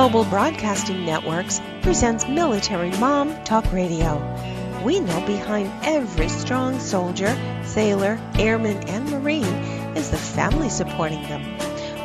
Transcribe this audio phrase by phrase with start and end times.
[0.00, 4.16] Global Broadcasting Networks presents Military Mom Talk Radio.
[4.82, 7.36] We know behind every strong soldier,
[7.66, 9.44] sailor, airman, and Marine
[9.94, 11.44] is the family supporting them.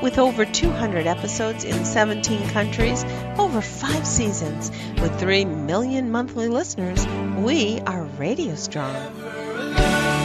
[0.02, 3.06] With over 200 episodes in 17 countries,
[3.38, 7.08] over five seasons, with 3 million monthly listeners,
[7.38, 10.25] we are Radio Strong.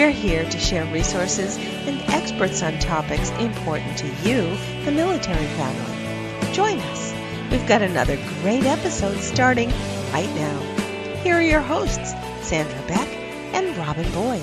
[0.00, 6.54] We're here to share resources and experts on topics important to you, the military family.
[6.54, 7.12] Join us.
[7.50, 9.68] We've got another great episode starting
[10.10, 10.58] right now.
[11.22, 13.08] Here are your hosts, Sandra Beck
[13.52, 14.42] and Robin Boyd.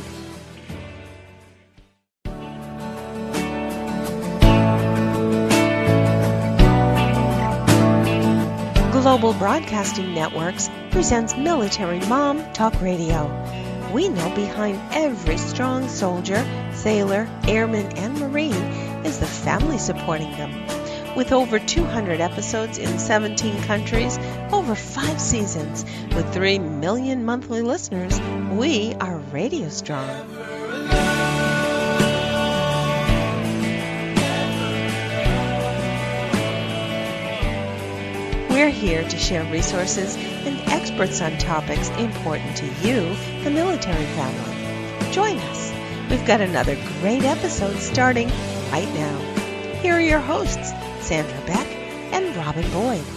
[8.91, 13.66] Global Broadcasting Networks presents Military Mom Talk Radio.
[13.93, 18.53] We know behind every strong soldier, sailor, airman, and Marine
[19.05, 21.15] is the family supporting them.
[21.15, 24.17] With over 200 episodes in 17 countries,
[24.51, 28.19] over five seasons, with 3 million monthly listeners,
[28.51, 31.16] we are Radio Strong.
[38.57, 45.11] We're here to share resources and experts on topics important to you, the military family.
[45.11, 45.71] Join us.
[46.09, 48.29] We've got another great episode starting
[48.71, 49.15] right now.
[49.83, 51.67] Here are your hosts, Sandra Beck
[52.11, 53.16] and Robin Boyd.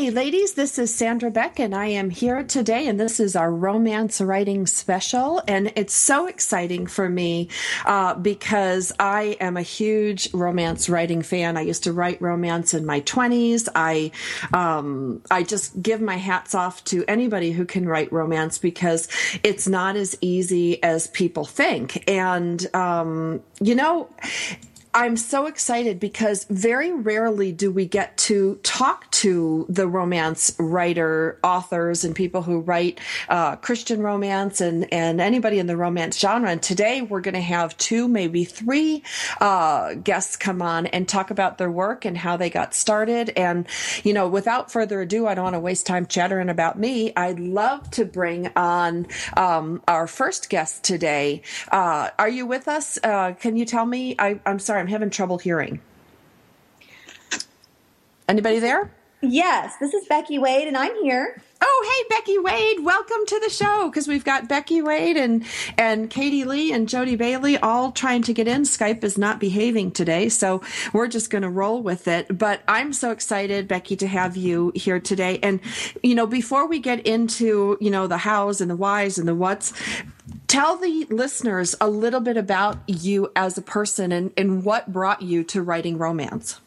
[0.00, 3.52] Hey, ladies, this is Sandra Beck, and I am here today, and this is our
[3.52, 5.42] romance writing special.
[5.46, 7.50] And it's so exciting for me
[7.84, 11.58] uh, because I am a huge romance writing fan.
[11.58, 13.68] I used to write romance in my 20s.
[13.74, 14.10] I,
[14.54, 19.06] um, I just give my hats off to anybody who can write romance because
[19.42, 22.08] it's not as easy as people think.
[22.08, 24.08] And, um, you know,
[24.92, 31.38] I'm so excited because very rarely do we get to talk to the romance writer,
[31.44, 36.50] authors, and people who write uh, Christian romance and, and anybody in the romance genre.
[36.50, 39.04] And today we're going to have two, maybe three
[39.40, 43.30] uh, guests come on and talk about their work and how they got started.
[43.36, 43.68] And,
[44.02, 47.12] you know, without further ado, I don't want to waste time chattering about me.
[47.14, 51.42] I'd love to bring on um, our first guest today.
[51.70, 52.98] Uh, are you with us?
[53.04, 54.16] Uh, can you tell me?
[54.18, 54.79] I, I'm sorry.
[54.80, 55.80] I'm having trouble hearing.
[58.26, 58.90] Anybody there?
[59.22, 61.42] Yes, this is Becky Wade, and I'm here.
[61.60, 65.44] Oh, hey, Becky Wade, welcome to the show because we've got Becky Wade and
[65.76, 68.62] and Katy Lee and Jody Bailey all trying to get in.
[68.62, 70.62] Skype is not behaving today, so
[70.94, 72.38] we're just going to roll with it.
[72.38, 75.38] But I'm so excited, Becky, to have you here today.
[75.42, 75.60] And
[76.02, 79.34] you know, before we get into you know the hows and the whys and the
[79.34, 79.74] whats,
[80.50, 85.22] tell the listeners a little bit about you as a person and, and what brought
[85.22, 86.60] you to writing romance.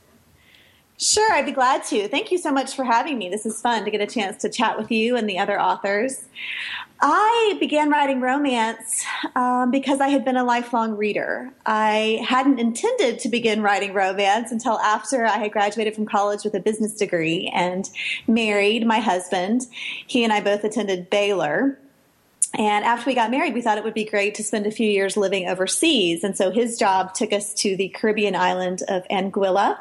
[0.98, 2.08] Sure, I'd be glad to.
[2.08, 3.28] Thank you so much for having me.
[3.28, 6.24] This is fun to get a chance to chat with you and the other authors.
[7.02, 9.04] I began writing romance
[9.36, 11.52] um, because I had been a lifelong reader.
[11.66, 16.54] I hadn't intended to begin writing romance until after I had graduated from college with
[16.54, 17.90] a business degree and
[18.28, 19.64] married my husband.
[20.08, 21.78] He and I both attended Baylor.
[22.54, 24.90] And after we got married, we thought it would be great to spend a few
[24.90, 26.24] years living overseas.
[26.24, 29.80] And so his job took us to the Caribbean island of Anguilla.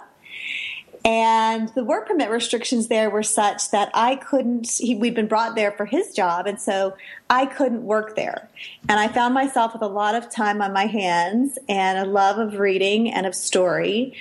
[1.05, 5.57] And the work permit restrictions there were such that I couldn't, he, we'd been brought
[5.57, 6.95] there for his job, and so
[7.29, 8.49] I couldn't work there.
[8.89, 12.39] And I found myself with a lot of time on my hands and a love
[12.39, 14.15] of reading and of story.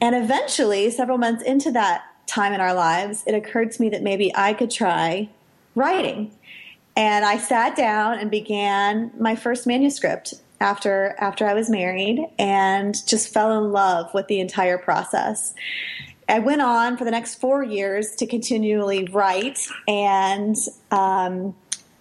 [0.00, 4.02] And eventually, several months into that time in our lives, it occurred to me that
[4.02, 5.30] maybe I could try
[5.74, 6.35] writing.
[6.96, 12.94] And I sat down and began my first manuscript after after I was married and
[13.06, 15.54] just fell in love with the entire process.
[16.28, 20.56] I went on for the next four years to continually write and
[20.90, 21.54] um,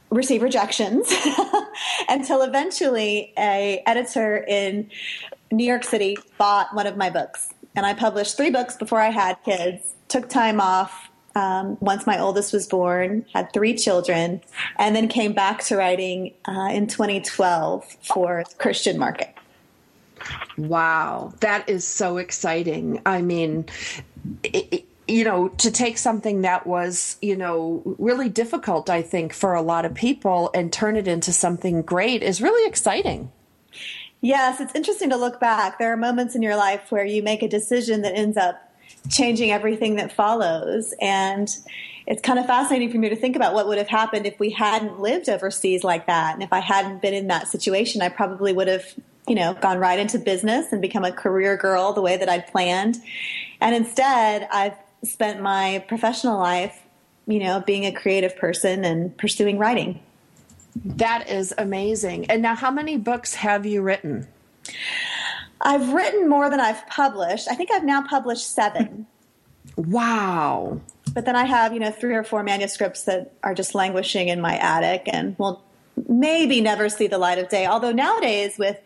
[0.10, 1.14] receive rejections
[2.10, 4.90] until eventually a editor in
[5.52, 7.54] New York City bought one of my books.
[7.76, 12.20] And I published three books before I had kids, took time off um, once my
[12.20, 14.42] oldest was born, had three children,
[14.78, 19.36] and then came back to writing uh, in 2012 for Christian market.
[20.58, 23.02] Wow, that is so exciting.
[23.06, 23.66] I mean,
[24.44, 29.54] it, you know, to take something that was, you know, really difficult, I think, for
[29.54, 33.32] a lot of people and turn it into something great is really exciting.
[34.22, 35.78] Yes, it's interesting to look back.
[35.78, 38.65] There are moments in your life where you make a decision that ends up
[39.10, 40.94] changing everything that follows.
[41.02, 41.50] And
[42.08, 44.52] it's kind of fascinating for me to think about what would have happened if we
[44.52, 46.34] hadn't lived overseas like that.
[46.34, 48.86] And if I hadn't been in that situation, I probably would have,
[49.28, 52.48] you know, gone right into business and become a career girl the way that I'd
[52.48, 52.98] planned.
[53.60, 56.80] And instead, I've spent my professional life,
[57.28, 60.00] you know, being a creative person and pursuing writing.
[60.84, 62.30] That is amazing.
[62.30, 64.28] And now, how many books have you written?
[65.62, 67.48] I've written more than I've published.
[67.50, 69.08] I think I've now published seven.
[69.76, 70.80] Wow.
[71.14, 74.42] But then I have, you know, three or four manuscripts that are just languishing in
[74.42, 75.64] my attic and will
[76.08, 77.66] maybe never see the light of day.
[77.66, 78.78] Although nowadays, with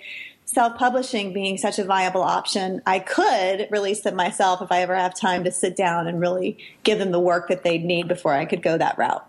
[0.45, 4.95] self publishing being such a viable option, I could release them myself if I ever
[4.95, 8.33] have time to sit down and really give them the work that they'd need before
[8.33, 9.25] I could go that route.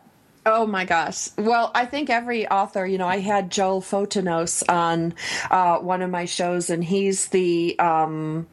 [0.47, 1.29] Oh my gosh.
[1.37, 5.15] Well, I think every author, you know, I had Joel Fotinos on
[5.51, 8.47] uh, one of my shows, and he's the um,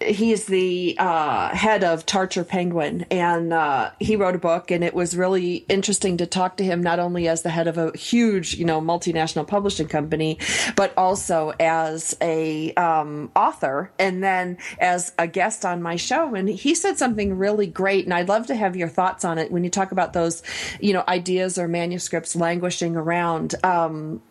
[0.00, 4.94] he's the uh, head of Tarcher Penguin, and uh, he wrote a book, and it
[4.94, 8.54] was really interesting to talk to him not only as the head of a huge,
[8.54, 10.38] you know, multinational publishing company,
[10.76, 16.34] but also as a um, author, and then as a guest on my show.
[16.34, 19.50] And he said something really great, and I'd love to have your thoughts on it
[19.50, 20.42] when you talk about those,
[20.80, 23.54] you know, ideas or manuscripts languishing around.
[23.64, 24.22] Um,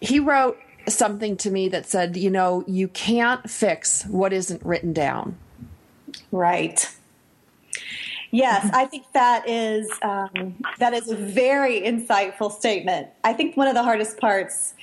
[0.00, 0.58] he wrote
[0.96, 5.36] something to me that said, you know, you can't fix what isn't written down.
[6.30, 6.88] Right.
[8.30, 13.08] Yes, I think that is um, that is a very insightful statement.
[13.24, 14.74] I think one of the hardest parts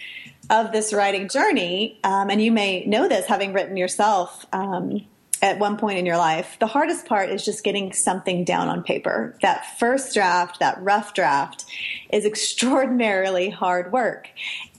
[0.50, 5.06] of this writing journey, um, and you may know this having written yourself, um,
[5.42, 6.58] at one point in your life.
[6.60, 9.38] The hardest part is just getting something down on paper.
[9.42, 11.66] That first draft, that rough draft,
[12.12, 14.30] is extraordinarily hard work.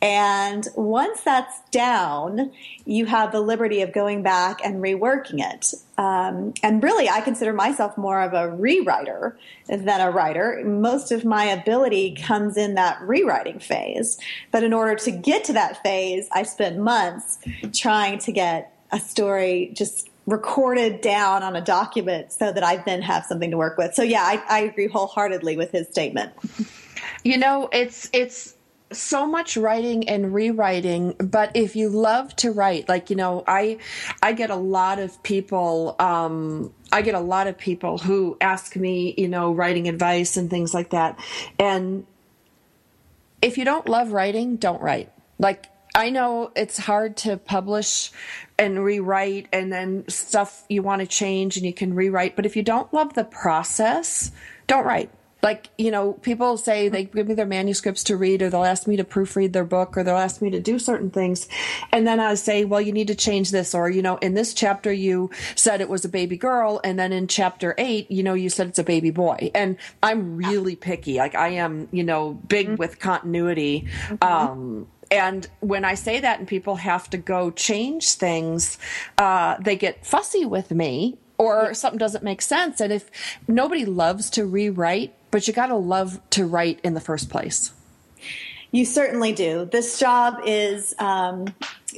[0.03, 2.53] And once that's down,
[2.85, 5.73] you have the liberty of going back and reworking it.
[5.99, 9.35] Um, and really, I consider myself more of a rewriter
[9.69, 10.63] than a writer.
[10.65, 14.19] Most of my ability comes in that rewriting phase.
[14.51, 17.39] But in order to get to that phase, I spent months
[17.75, 23.01] trying to get a story just recorded down on a document so that I then
[23.03, 23.95] have something to work with.
[23.95, 26.33] So yeah, I, I agree wholeheartedly with his statement.
[27.23, 28.56] You know, it's it's
[28.93, 33.77] so much writing and rewriting but if you love to write like you know i
[34.23, 38.77] i get a lot of people um i get a lot of people who ask
[38.77, 41.19] me you know writing advice and things like that
[41.59, 42.07] and
[43.43, 45.67] if you don't love writing don't write like
[45.97, 48.13] I know it's hard to publish
[48.59, 52.55] and rewrite and then stuff you want to change and you can rewrite, but if
[52.55, 54.31] you don't love the process,
[54.67, 55.11] don't write.
[55.47, 58.89] Like, you know, people say they give me their manuscripts to read or they'll ask
[58.89, 61.47] me to proofread their book or they'll ask me to do certain things.
[61.93, 63.73] And then I say, well, you need to change this.
[63.73, 66.81] Or, you know, in this chapter, you said it was a baby girl.
[66.83, 69.53] And then in chapter eight, you know, you said it's a baby boy.
[69.55, 71.19] And I'm really picky.
[71.19, 72.77] Like I am, you know, big mm-hmm.
[72.77, 73.87] with continuity.
[74.09, 74.25] Mm-hmm.
[74.25, 78.79] Um, and when I say that and people have to go change things,
[79.17, 82.81] uh, they get fussy with me or something doesn't make sense.
[82.81, 83.11] And if
[83.47, 87.73] nobody loves to rewrite, but you got to love to write in the first place.
[88.73, 89.69] You certainly do.
[89.71, 91.47] This job is um,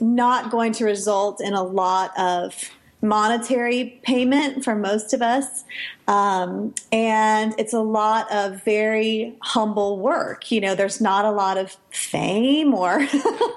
[0.01, 5.65] not going to result in a lot of monetary payment for most of us.
[6.09, 10.51] Um, and it's a lot of very humble work.
[10.51, 13.07] You know, there's not a lot of fame or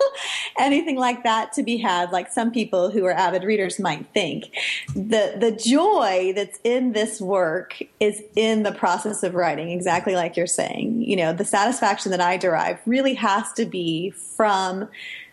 [0.60, 4.54] anything like that to be had, like some people who are avid readers might think.
[4.94, 10.36] The, the joy that's in this work is in the process of writing, exactly like
[10.36, 11.02] you're saying.
[11.02, 14.90] You know, the satisfaction that I derive really has to be from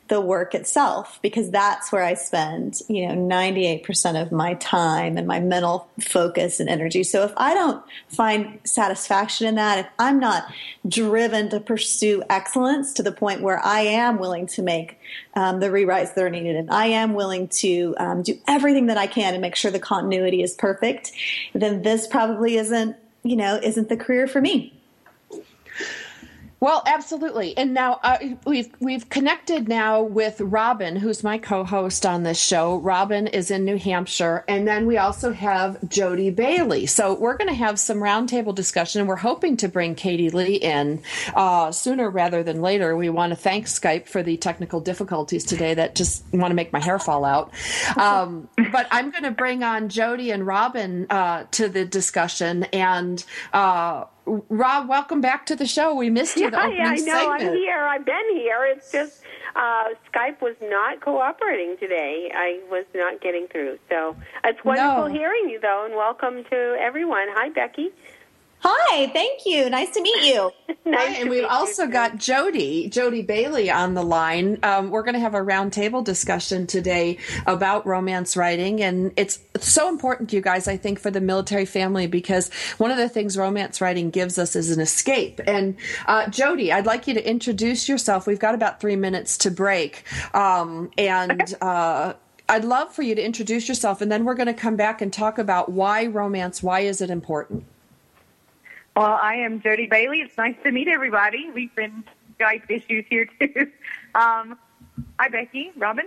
[0.09, 5.27] the work itself because that's where I spend, you know, 98% of my time and
[5.27, 7.05] my mental focus and energy.
[7.05, 10.51] So if I don't find satisfaction in that, if I'm not
[10.87, 14.99] driven to pursue excellence to the point where I am willing to make
[15.35, 18.97] um, the rewrites that are needed and I am willing to um, do everything that
[18.97, 21.13] I can to make sure the continuity is perfect,
[21.55, 24.78] then this probably isn't, you know, isn't the career for me.
[26.61, 27.57] Well, absolutely.
[27.57, 32.79] And now uh, we've we've connected now with Robin, who's my co-host on this show.
[32.79, 36.87] Robin is in New Hampshire, and then we also have Jody Bailey.
[36.87, 39.01] So we're going to have some roundtable discussion.
[39.01, 41.01] and We're hoping to bring Katy Lee in
[41.35, 42.97] uh, sooner rather than later.
[42.97, 46.73] We want to thank Skype for the technical difficulties today that just want to make
[46.73, 47.53] my hair fall out.
[47.97, 53.25] Um, but I'm going to bring on Jody and Robin uh, to the discussion and
[53.53, 54.05] uh,
[54.49, 55.95] Rob, welcome back to the show.
[55.95, 56.51] We missed you.
[56.53, 57.05] Yeah, yeah I know.
[57.05, 57.43] Segment.
[57.43, 57.79] I'm here.
[57.85, 58.65] I've been here.
[58.67, 59.23] It's just
[59.57, 62.31] uh, Skype was not cooperating today.
[62.35, 63.79] I was not getting through.
[63.89, 65.15] So it's wonderful No.
[65.15, 67.29] hearing you, though, and welcome to everyone.
[67.31, 67.91] Hi, Becky.
[68.61, 69.71] Hi, thank you.
[69.71, 70.51] Nice to meet you.
[70.85, 71.93] Nice Hi, and we've also too.
[71.93, 74.59] got Jody, Jody Bailey on the line.
[74.63, 79.91] Um, we're going to have a roundtable discussion today about romance writing, and it's so
[79.91, 80.67] important, you guys.
[80.67, 84.57] I think for the military family because one of the things romance writing gives us
[84.57, 85.43] is an escape.
[85.47, 88.27] And uh, Jody, I'd like you to introduce yourself.
[88.27, 91.55] We've got about three minutes to break, um, and.
[91.61, 92.15] Uh,
[92.51, 95.13] I'd love for you to introduce yourself, and then we're going to come back and
[95.13, 96.63] talk about why romance.
[96.63, 97.67] Why is it important?
[98.99, 100.23] Well, I am Jody Bailey.
[100.23, 101.53] It's nice to meet everybody.
[101.55, 102.03] We've been
[102.37, 103.71] Skype issues here too.
[104.13, 104.59] Um,
[105.21, 106.07] hi, Becky, Robin.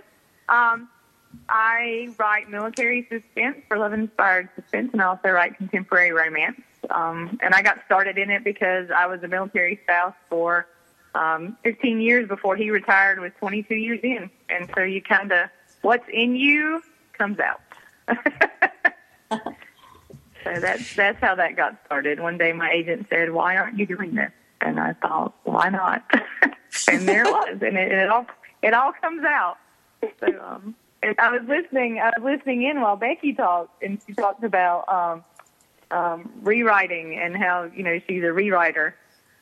[0.50, 0.90] Um,
[1.48, 6.60] I write military suspense for Love Inspired Suspense, and I also write contemporary romance.
[6.90, 10.68] Um, and I got started in it because I was a military spouse for
[11.16, 14.30] um, 15 years before he retired with 22 years in.
[14.50, 15.50] And so you kind of,
[15.82, 16.84] what's in you
[17.18, 17.62] comes out.
[20.44, 22.20] So that's that's how that got started.
[22.20, 26.04] One day, my agent said, "Why aren't you doing this?" And I thought, "Why not?"
[26.88, 28.26] and there it was, and it, it all
[28.62, 29.58] it all comes out.
[30.20, 32.00] So um, and I was listening.
[32.00, 35.24] I was listening in while Becky talked, and she talked about um,
[35.92, 38.94] um, rewriting and how you know she's a rewriter.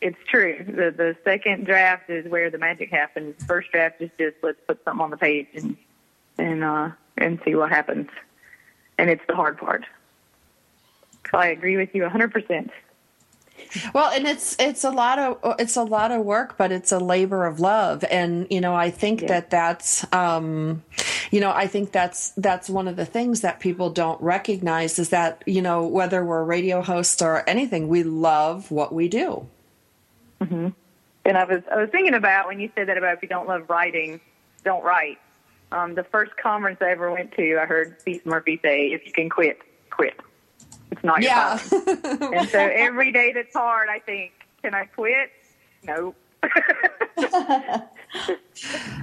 [0.02, 0.64] It's true.
[0.66, 3.44] The the second draft is where the magic happens.
[3.46, 5.78] First draft is just let's put something on the page and
[6.38, 8.10] and uh, and see what happens.
[8.98, 9.86] And it's the hard part.
[11.32, 12.70] So I agree with you 100%.
[13.94, 16.98] Well, and it's it's a lot of it's a lot of work, but it's a
[16.98, 19.28] labor of love, and you know I think Yeah.
[19.28, 20.82] that that's um,
[21.30, 25.10] you know I think that's that's one of the things that people don't recognize is
[25.10, 29.46] that you know whether we're radio hosts or anything, we love what we do.
[30.40, 30.74] And
[31.38, 33.70] I was I was thinking about when you said that about if you don't love
[33.70, 34.20] writing,
[34.64, 35.20] don't write.
[35.72, 39.12] Um, the first conference I ever went to, I heard Steve Murphy say, "If you
[39.12, 39.60] can quit,
[39.92, 40.20] quit.
[40.92, 41.60] It's not your Yeah.
[42.34, 44.32] and so every day that's hard, I think,
[44.62, 45.32] can I quit?
[45.84, 46.16] No.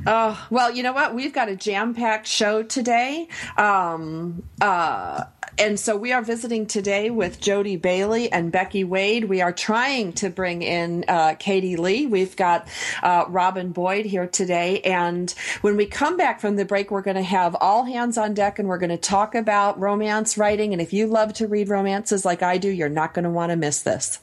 [0.09, 1.15] Oh, well, you know what?
[1.15, 3.27] We've got a jam packed show today.
[3.57, 5.25] Um, uh,
[5.59, 9.25] and so we are visiting today with Jody Bailey and Becky Wade.
[9.25, 12.07] We are trying to bring in uh, Katy Lee.
[12.07, 12.69] We've got
[13.03, 14.81] uh, Robin Boyd here today.
[14.83, 15.31] And
[15.63, 18.59] when we come back from the break, we're going to have all hands on deck
[18.59, 20.73] and we're going to talk about romance writing.
[20.73, 23.51] And if you love to read romances like I do, you're not going to want
[23.51, 24.21] to miss this.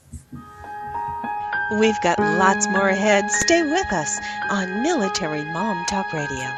[1.71, 3.31] We've got lots more ahead.
[3.31, 6.49] Stay with us on Military Mom Talk Radio.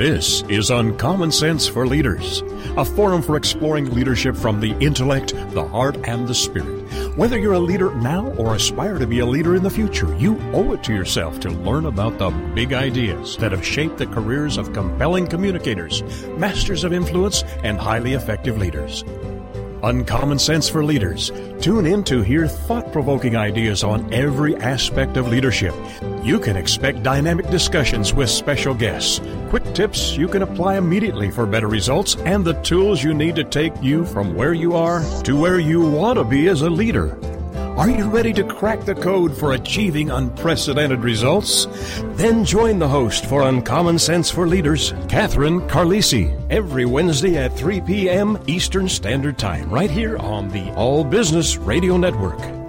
[0.00, 2.42] This is Uncommon Sense for Leaders,
[2.78, 6.88] a forum for exploring leadership from the intellect, the heart, and the spirit.
[7.18, 10.40] Whether you're a leader now or aspire to be a leader in the future, you
[10.54, 14.56] owe it to yourself to learn about the big ideas that have shaped the careers
[14.56, 16.02] of compelling communicators,
[16.38, 19.04] masters of influence, and highly effective leaders.
[19.82, 21.30] Uncommon Sense for Leaders.
[21.60, 25.74] Tune in to hear thought provoking ideas on every aspect of leadership.
[26.22, 31.44] You can expect dynamic discussions with special guests, quick tips you can apply immediately for
[31.44, 35.36] better results, and the tools you need to take you from where you are to
[35.36, 37.18] where you want to be as a leader.
[37.76, 41.66] Are you ready to crack the code for achieving unprecedented results?
[42.14, 47.80] Then join the host for Uncommon Sense for Leaders, Catherine Carlisi, every Wednesday at 3
[47.80, 48.38] p.m.
[48.46, 52.59] Eastern Standard Time, right here on the All Business Radio Network.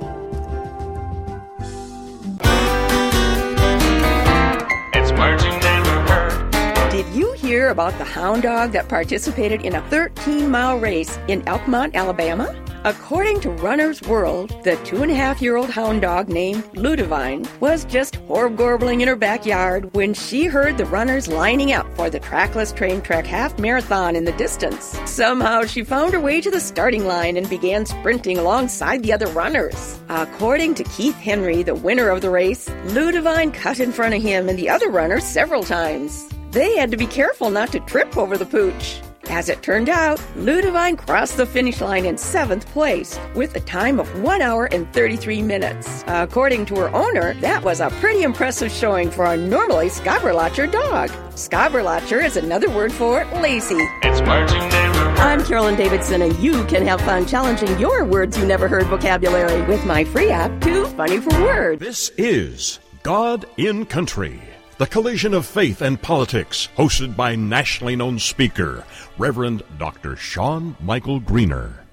[7.82, 12.56] About the hound dog that participated in a 13 mile race in Elkmont, Alabama?
[12.84, 17.48] According to Runner's World, the two and a half year old hound dog named Ludivine
[17.60, 22.20] was just horb-gorbling in her backyard when she heard the runners lining up for the
[22.20, 24.96] trackless train track half marathon in the distance.
[25.06, 29.28] Somehow she found her way to the starting line and began sprinting alongside the other
[29.28, 30.00] runners.
[30.10, 34.50] According to Keith Henry, the winner of the race, Ludivine cut in front of him
[34.50, 36.32] and the other runners several times.
[36.52, 39.00] They had to be careful not to trip over the pooch.
[39.30, 44.02] As it turned out, Ludivine crossed the finish line in seventh place with a time
[44.02, 46.04] of 1 hour and 33 minutes.
[46.08, 51.10] According to her owner, that was a pretty impressive showing for a normally Scaberlacher dog.
[51.36, 53.78] Scaberlacher is another word for lazy.
[54.02, 55.20] It's words you never heard.
[55.20, 59.62] I'm Carolyn Davidson, and you can have fun challenging your words you never heard vocabulary
[59.68, 61.80] with my free app, Too Funny for Words.
[61.80, 64.42] This is God in Country,
[64.82, 68.84] The Collision of Faith and Politics, hosted by nationally known speaker,
[69.20, 70.16] Reverend Dr.
[70.16, 71.86] Sean Michael Greener.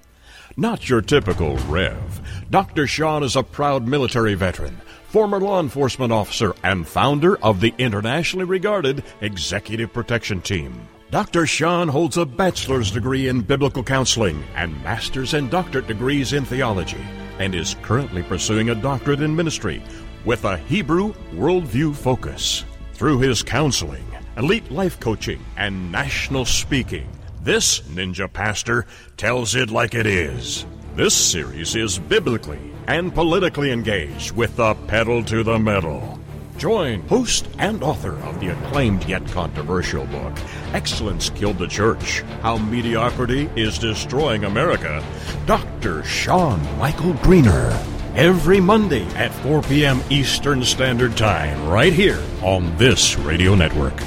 [0.57, 2.47] Not your typical Rev.
[2.49, 2.87] Dr.
[2.87, 8.45] Sean is a proud military veteran, former law enforcement officer, and founder of the internationally
[8.45, 10.87] regarded Executive Protection Team.
[11.11, 11.45] Dr.
[11.45, 17.05] Sean holds a bachelor's degree in biblical counseling and master's and doctorate degrees in theology,
[17.37, 19.83] and is currently pursuing a doctorate in ministry
[20.25, 22.65] with a Hebrew worldview focus.
[22.99, 24.03] Through his counseling,
[24.35, 27.07] elite life coaching, and national speaking,
[27.41, 30.65] this ninja pastor tells it like it is.
[30.97, 36.19] This series is biblically and politically engaged with the pedal to the metal.
[36.57, 40.33] Join host and author of the acclaimed yet controversial book,
[40.73, 45.01] Excellence Killed the Church How Mediocrity is Destroying America,
[45.45, 46.03] Dr.
[46.03, 47.98] Sean Michael Greener.
[48.15, 50.01] Every Monday at 4 p.m.
[50.09, 54.01] Eastern Standard Time, right here on this radio network.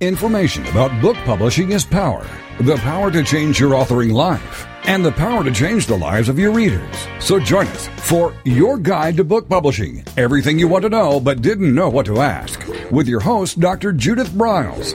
[0.00, 2.24] Information about book publishing is power.
[2.60, 6.38] The power to change your authoring life and the power to change the lives of
[6.38, 6.96] your readers.
[7.18, 10.04] So join us for Your Guide to Book Publishing.
[10.16, 12.64] Everything you want to know but didn't know what to ask.
[12.90, 13.92] With your host, Dr.
[13.92, 14.94] Judith Briles.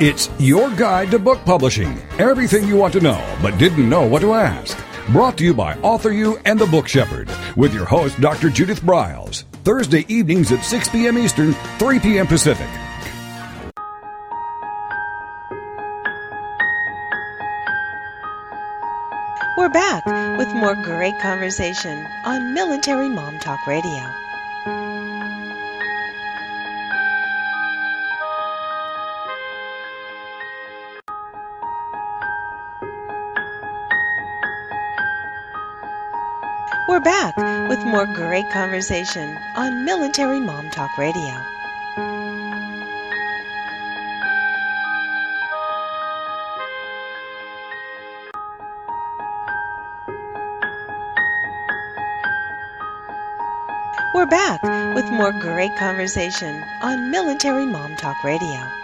[0.00, 1.96] It's your guide to book publishing.
[2.18, 4.76] Everything you want to know but didn't know what to ask.
[5.12, 8.50] Brought to you by Author You and the Book Shepherd with your host, Dr.
[8.50, 9.44] Judith Briles.
[9.62, 11.16] Thursday evenings at 6 p.m.
[11.16, 12.26] Eastern, 3 p.m.
[12.26, 12.66] Pacific.
[19.56, 20.04] We're back
[20.38, 24.10] with more great conversation on Military Mom Talk Radio.
[37.04, 37.36] Back
[37.68, 41.34] with more great conversation on Military Mom Talk Radio.
[54.14, 54.62] We're back
[54.94, 58.83] with more great conversation on Military Mom Talk Radio.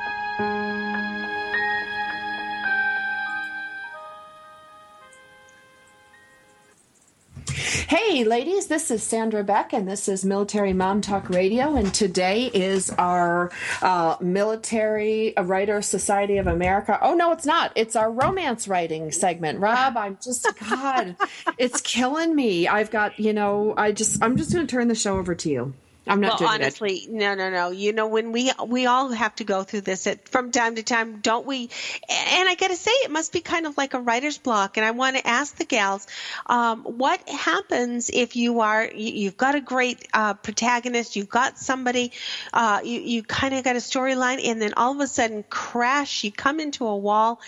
[8.31, 11.75] Ladies, this is Sandra Beck, and this is Military Mom Talk Radio.
[11.75, 13.51] And today is our
[13.83, 16.97] uh, Military Writer Society of America.
[17.03, 17.73] Oh, no, it's not.
[17.75, 19.59] It's our romance writing segment.
[19.59, 21.17] Rob, I'm just, God,
[21.59, 22.69] it's killing me.
[22.69, 25.51] I've got, you know, I just, I'm just going to turn the show over to
[25.51, 25.75] you.
[26.11, 27.11] I'm not well, honestly, it.
[27.11, 27.71] no, no, no.
[27.71, 30.83] You know, when we we all have to go through this at, from time to
[30.83, 31.71] time, don't we?
[32.09, 34.77] And I got to say, it must be kind of like a writer's block.
[34.77, 36.07] And I want to ask the gals,
[36.47, 41.59] um, what happens if you are you, you've got a great uh, protagonist, you've got
[41.59, 42.13] somebody,
[42.53, 46.25] uh, you you kind of got a storyline, and then all of a sudden, crash,
[46.25, 47.41] you come into a wall,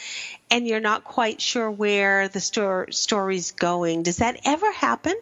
[0.51, 4.05] and you're not quite sure where the sto- story's going.
[4.05, 5.15] Does that ever happen?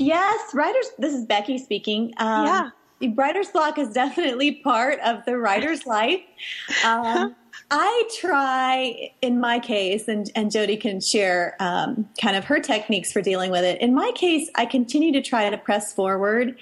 [0.00, 0.86] Yes, writers.
[0.98, 2.14] This is Becky speaking.
[2.16, 2.70] Um, yeah,
[3.14, 6.20] writer's block is definitely part of the writer's life.
[6.84, 7.36] Um,
[7.72, 13.12] I try, in my case, and, and Jody can share um, kind of her techniques
[13.12, 13.80] for dealing with it.
[13.80, 16.56] In my case, I continue to try to press forward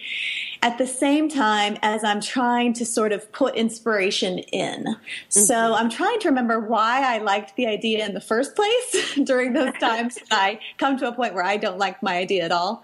[0.61, 4.85] at the same time as I'm trying to sort of put inspiration in.
[4.85, 5.41] Mm-hmm.
[5.41, 9.55] So I'm trying to remember why I liked the idea in the first place during
[9.55, 12.83] those times I come to a point where I don't like my idea at all.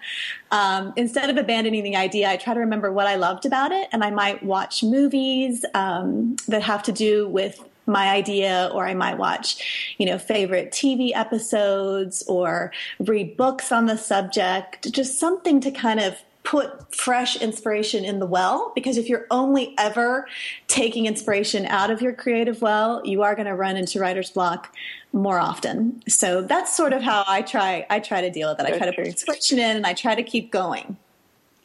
[0.51, 3.89] Um, instead of abandoning the idea, I try to remember what I loved about it,
[3.93, 8.95] and I might watch movies um, that have to do with my idea or I
[8.95, 15.61] might watch, you know, favorite TV episodes or read books on the subject, just something
[15.61, 20.29] to kind of put fresh inspiration in the well because if you're only ever
[20.69, 24.75] taking inspiration out of your creative well, you are going to run into writer's block
[25.13, 26.03] more often.
[26.07, 28.67] So that's sort of how I try I try to deal with it.
[28.67, 30.99] I try to put inspiration in and I try to keep going.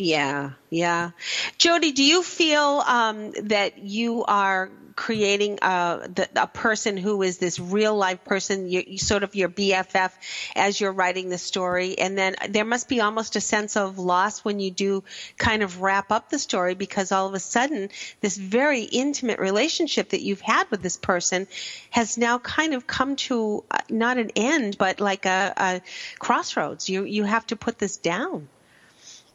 [0.01, 1.11] Yeah, yeah.
[1.57, 7.37] Jody, do you feel um, that you are creating a, the, a person who is
[7.37, 10.13] this real life person, you, you sort of your BFF
[10.55, 11.99] as you're writing the story?
[11.99, 15.03] And then there must be almost a sense of loss when you do
[15.37, 17.89] kind of wrap up the story because all of a sudden
[18.21, 21.45] this very intimate relationship that you've had with this person
[21.89, 25.81] has now kind of come to uh, not an end, but like a, a
[26.19, 26.87] crossroads.
[26.87, 28.47] You you have to put this down.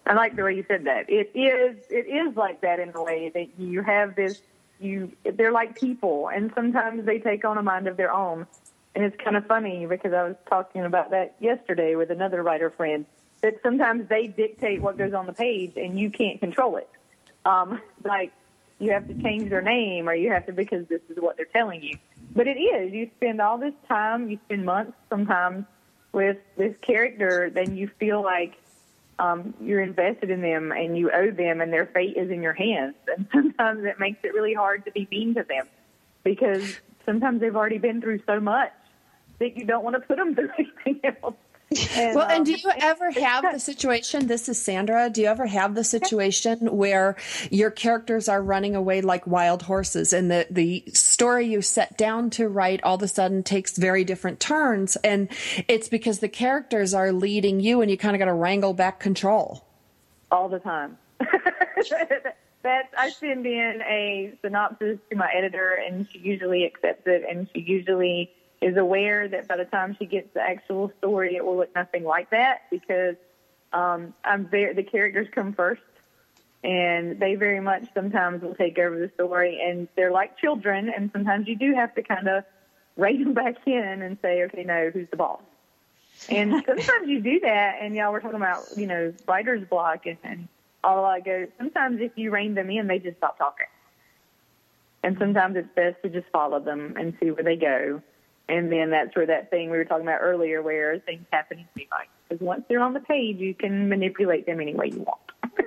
[0.07, 1.09] I like the way you said that.
[1.09, 4.40] It is it is like that in a way that you have this
[4.79, 8.47] you they're like people and sometimes they take on a mind of their own.
[8.95, 12.71] And it's kind of funny because I was talking about that yesterday with another writer
[12.71, 13.07] friend
[13.43, 16.88] that sometimes they dictate what goes on the page and you can't control it.
[17.45, 18.33] Um, like
[18.79, 21.47] you have to change their name or you have to because this is what they're
[21.47, 21.99] telling you.
[22.35, 22.93] But it is.
[22.93, 25.64] You spend all this time, you spend months sometimes
[26.12, 28.55] with this character, then you feel like
[29.18, 32.53] um, you're invested in them and you owe them and their fate is in your
[32.53, 32.94] hands.
[33.16, 35.68] And sometimes it makes it really hard to be mean to them
[36.24, 38.72] because sometimes they've already been through so much
[39.38, 41.35] that you don't want to put them through anything else.
[41.96, 44.27] And, well, and do um, you ever have the situation?
[44.27, 45.11] This is Sandra.
[45.11, 47.16] Do you ever have the situation where
[47.50, 52.31] your characters are running away like wild horses, and the the story you set down
[52.31, 55.29] to write all of a sudden takes very different turns, and
[55.66, 59.00] it's because the characters are leading you, and you kind of got to wrangle back
[59.00, 59.64] control
[60.31, 60.98] all the time.
[61.20, 67.48] that I send in a synopsis to my editor, and she usually accepts it, and
[67.55, 68.33] she usually
[68.64, 72.03] is aware that by the time she gets the actual story, it will look nothing
[72.03, 73.14] like that because
[73.74, 75.83] um, I'm very, the characters come first,
[76.62, 81.11] and they very much sometimes will take over the story, and they're like children, and
[81.12, 82.42] sometimes you do have to kind of
[82.96, 85.42] rein them back in and say, okay, no, who's the boss?
[86.31, 90.16] And sometimes you do that, and y'all were talking about, you know, writer's block, and,
[90.24, 90.48] and
[90.83, 93.66] all I go, sometimes if you rein them in, they just stop talking.
[95.03, 98.00] And sometimes it's best to just follow them and see where they go
[98.48, 101.66] and then that's where that thing we were talking about earlier, where things happen in
[101.74, 102.09] real life.
[102.28, 105.20] Because once they're on the page, you can manipulate them any way you want.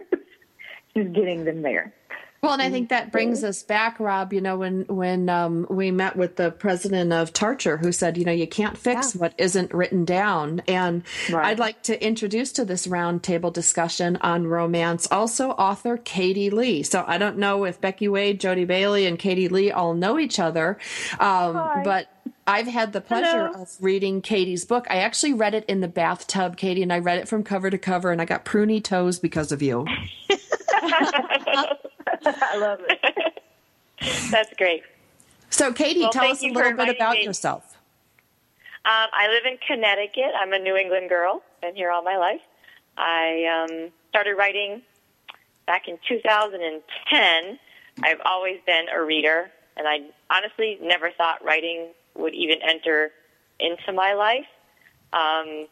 [0.95, 1.93] Just getting them there.
[2.41, 4.31] Well, and I think that brings us back, Rob.
[4.31, 8.25] You know, when when um, we met with the president of Tarcher, who said, you
[8.25, 9.21] know, you can't fix yeah.
[9.21, 10.61] what isn't written down.
[10.67, 11.47] And right.
[11.47, 16.83] I'd like to introduce to this roundtable discussion on romance also author Katy Lee.
[16.83, 20.39] So I don't know if Becky Wade, Jody Bailey, and Katy Lee all know each
[20.39, 20.77] other,
[21.19, 22.07] um, but
[22.47, 23.61] I've had the pleasure Hello.
[23.61, 24.87] of reading Katy's book.
[24.89, 27.77] I actually read it in the bathtub, Katy, and I read it from cover to
[27.77, 29.85] cover, and I got pruny toes because of you.
[30.71, 33.43] I love it.
[34.31, 34.83] That's great.
[35.49, 37.25] So, Katy, well, tell us a little bit about me.
[37.25, 37.77] yourself.
[38.85, 40.31] Um, I live in Connecticut.
[40.39, 41.43] I'm a New England girl.
[41.61, 42.41] Been here all my life.
[42.97, 44.81] I um, started writing
[45.65, 47.59] back in 2010.
[48.03, 53.11] I've always been a reader, and I honestly never thought writing would even enter
[53.59, 54.45] into my life.
[55.13, 55.67] Um,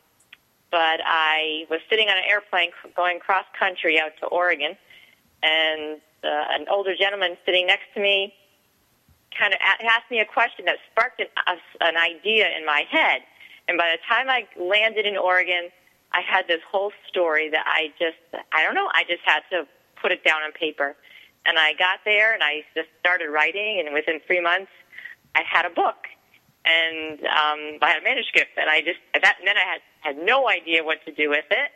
[0.71, 4.75] but I was sitting on an airplane going cross country out to Oregon,
[5.43, 8.33] and uh, an older gentleman sitting next to me
[9.37, 13.21] kind of asked me a question that sparked an, uh, an idea in my head.
[13.67, 15.69] And by the time I landed in Oregon,
[16.13, 18.17] I had this whole story that I just,
[18.53, 19.67] I don't know, I just had to
[20.01, 20.95] put it down on paper.
[21.45, 24.71] And I got there and I just started writing, and within three months,
[25.35, 26.07] I had a book
[26.65, 30.17] and um, I had a manuscript, and I just that and then I had had
[30.25, 31.71] no idea what to do with it.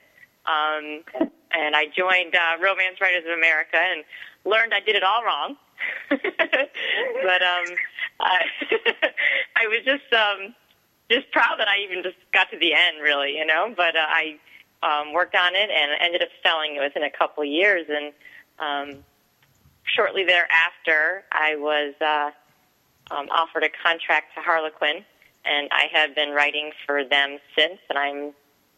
[0.45, 4.03] Um, and I joined uh, Romance Writers of America and
[4.45, 5.55] learned I did it all wrong.
[6.09, 7.65] but um,
[8.19, 8.45] I,
[9.55, 10.53] I was just um,
[11.09, 13.73] just proud that I even just got to the end, really, you know.
[13.75, 14.37] But uh, I
[14.83, 17.85] um, worked on it and ended up selling it within a couple of years.
[17.89, 18.13] And
[18.59, 19.03] um,
[19.83, 22.31] shortly thereafter, I was uh,
[23.11, 25.03] um, offered a contract to Harlequin,
[25.45, 27.79] and I have been writing for them since.
[27.89, 28.33] And I'm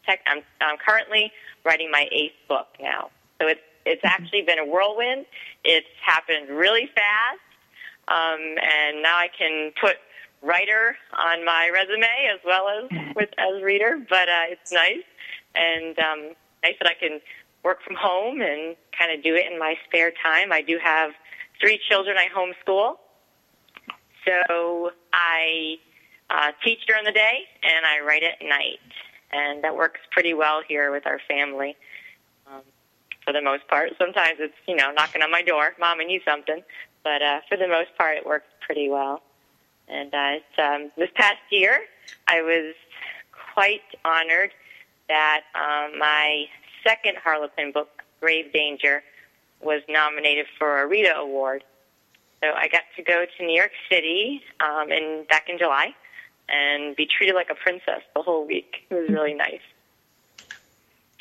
[0.05, 1.31] tech, I'm, I'm currently
[1.63, 3.09] writing my eighth book now.
[3.41, 4.23] So it's it's mm-hmm.
[4.23, 5.25] actually been a whirlwind.
[5.63, 7.39] It's happened really fast,
[8.07, 9.97] um, and now I can put
[10.43, 13.99] writer on my resume as well as with as reader.
[14.09, 15.03] But uh, it's nice
[15.55, 17.19] and um, nice that I can
[17.63, 20.51] work from home and kind of do it in my spare time.
[20.51, 21.11] I do have
[21.59, 22.95] three children I homeschool,
[24.25, 25.77] so I
[26.29, 28.79] uh, teach during the day and I write at night,
[29.31, 31.75] and that works pretty well here with our family.
[32.47, 32.61] Um,
[33.23, 36.21] for the most part, sometimes it's you know knocking on my door, mom, I need
[36.25, 36.63] something,
[37.03, 39.21] but uh, for the most part, it works pretty well.
[39.87, 41.81] And uh, it's, um, this past year,
[42.27, 42.73] I was
[43.53, 44.51] quite honored
[45.09, 46.45] that um, my
[46.83, 49.03] second Harlequin book Grave Danger,
[49.61, 51.63] was nominated for a Rita Award.
[52.41, 55.93] So I got to go to New York City um, in back in July
[56.49, 58.85] and be treated like a princess the whole week.
[58.89, 59.61] It was really nice.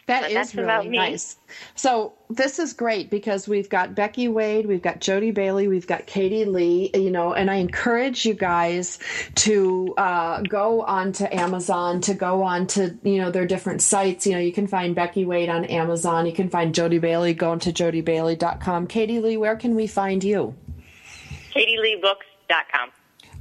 [0.06, 0.96] That But is that's about really me.
[0.98, 1.36] nice.
[1.76, 6.06] So this is great because we've got Becky Wade, we've got Jody Bailey, we've got
[6.06, 8.98] Katy Lee, you know, and I encourage you guys
[9.36, 14.26] to uh, go on to Amazon, to go on to, you know, their different sites.
[14.26, 16.26] You know, you can find Becky Wade on Amazon.
[16.26, 18.88] You can find Jody Bailey, going to jodybailey.com.
[18.88, 20.56] Katy Lee, where can we find you?
[21.54, 22.90] KatyLeeBooks.com.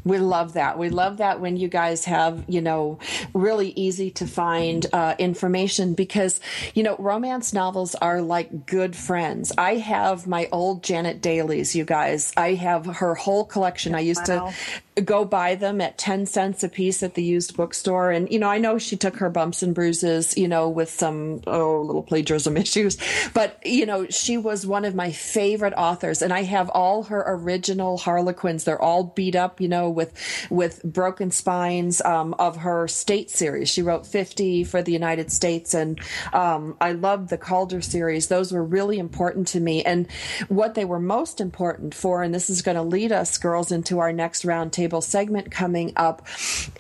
[0.06, 0.80] We love that.
[0.80, 3.00] We love that when you guys have, you know,
[3.34, 6.40] really easy to find uh, information because,
[6.74, 9.52] you know, romance novels are like good friends.
[9.58, 12.32] I have my old Janet Dailies, you guys.
[12.38, 13.94] I have her whole collection.
[13.94, 14.48] I used Wow.
[14.50, 14.54] to
[15.02, 18.12] go buy them at 10 cents a piece at the used bookstore.
[18.12, 21.42] And, you know, I know she took her bumps and bruises, you know, with some,
[21.48, 22.98] oh, little plagiarism issues.
[23.34, 26.22] But, you know, she was one of my favorite authors.
[26.22, 28.64] And I have all her original Harlequins.
[28.64, 30.14] They're all beat up, you know, with,
[30.50, 33.70] with broken spines um, of her state series.
[33.70, 35.74] She wrote 50 for the United States.
[35.74, 36.00] And
[36.34, 38.28] um, I loved the Calder series.
[38.28, 39.84] Those were really important to me.
[39.84, 40.08] And
[40.48, 44.00] what they were most important for, and this is going to lead us, girls, into
[44.00, 46.26] our next roundtable segment coming up,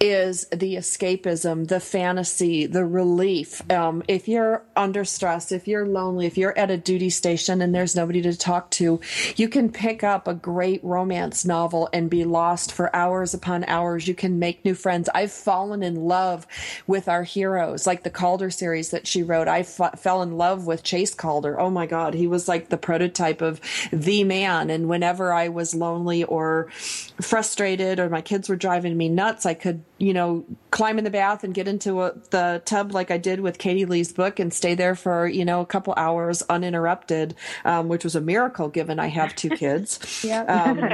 [0.01, 3.61] is the escapism, the fantasy, the relief.
[3.71, 7.73] Um, if you're under stress, if you're lonely, if you're at a duty station and
[7.73, 8.99] there's nobody to talk to,
[9.35, 14.07] you can pick up a great romance novel and be lost for hours upon hours.
[14.07, 15.09] You can make new friends.
[15.13, 16.45] I've fallen in love
[16.87, 19.47] with our heroes, like the Calder series that she wrote.
[19.47, 21.59] I f- fell in love with Chase Calder.
[21.59, 24.69] Oh my God, he was like the prototype of the man.
[24.69, 26.69] And whenever I was lonely or
[27.21, 31.10] frustrated or my kids were driving me nuts, I could, you know, climb in the
[31.10, 34.54] bath and get into a, the tub like I did with Katy Lee's book and
[34.54, 38.99] stay there for, you know, a couple hours uninterrupted, um, which was a miracle given
[38.99, 39.99] I have two kids.
[40.49, 40.93] Um,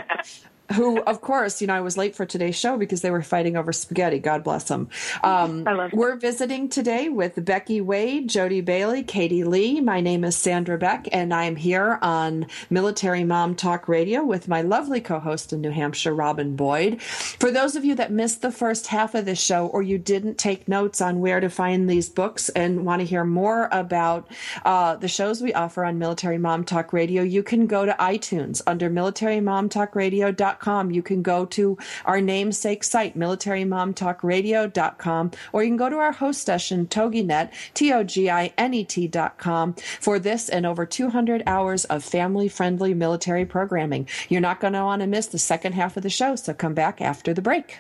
[0.74, 3.56] who, of course, you know, I was late for today's show because they were fighting
[3.56, 4.20] over spaghetti.
[4.20, 4.90] God bless them.
[5.24, 9.80] Um, I love we're visiting today with Becky Wade, Jody Bailey, Katy Lee.
[9.82, 14.48] My name is Sandra Beck, and I am here on Military Mom Talk Radio with
[14.48, 17.02] my lovely co host in New Hampshire, Robin Boyd.
[17.02, 20.38] For those of you that missed the first half of this show or you didn't
[20.38, 24.28] take notes on where to find these books and want to hear more about
[24.66, 28.62] uh, the shows we offer on Military Mom Talk Radio, you can go to iTunes
[28.68, 30.55] under Military Mom Talk militarymomtalkradio.com.
[30.92, 36.42] You can go to our namesake site, militarymomtalkradio.com, or you can go to our host
[36.42, 44.08] station, TogiNet, T-O-G-I-N-E-T dot com, for this and over 200 hours of family-friendly military programming.
[44.30, 46.74] You're not going to want to miss the second half of the show, so come
[46.74, 47.80] back after the break.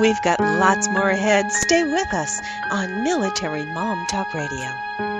[0.00, 1.52] We've got lots more ahead.
[1.52, 2.40] Stay with us
[2.72, 5.15] on Military Mom Talk Radio.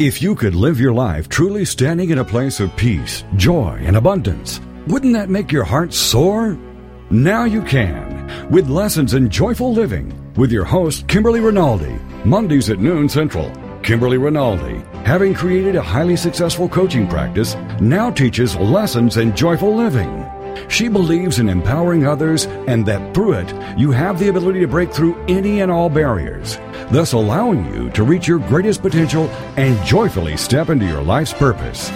[0.00, 3.98] If you could live your life truly standing in a place of peace, joy, and
[3.98, 6.56] abundance, wouldn't that make your heart soar?
[7.10, 12.78] Now you can, with lessons in joyful living, with your host, Kimberly Rinaldi, Mondays at
[12.78, 13.52] noon Central.
[13.82, 20.29] Kimberly Rinaldi, having created a highly successful coaching practice, now teaches lessons in joyful living.
[20.68, 24.92] She believes in empowering others and that through it, you have the ability to break
[24.92, 26.56] through any and all barriers,
[26.90, 31.90] thus allowing you to reach your greatest potential and joyfully step into your life's purpose.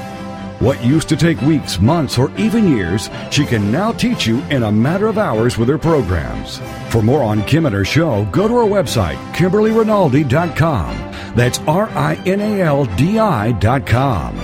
[0.60, 4.62] What used to take weeks, months, or even years, she can now teach you in
[4.62, 6.58] a matter of hours with her programs.
[6.88, 10.96] For more on Kim and her show, go to her website, KimberlyRinaldi.com.
[11.34, 14.36] That's R I N A L D I.com.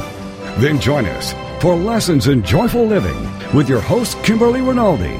[0.59, 5.19] Then join us for Lessons in Joyful Living with your host, Kimberly Rinaldi.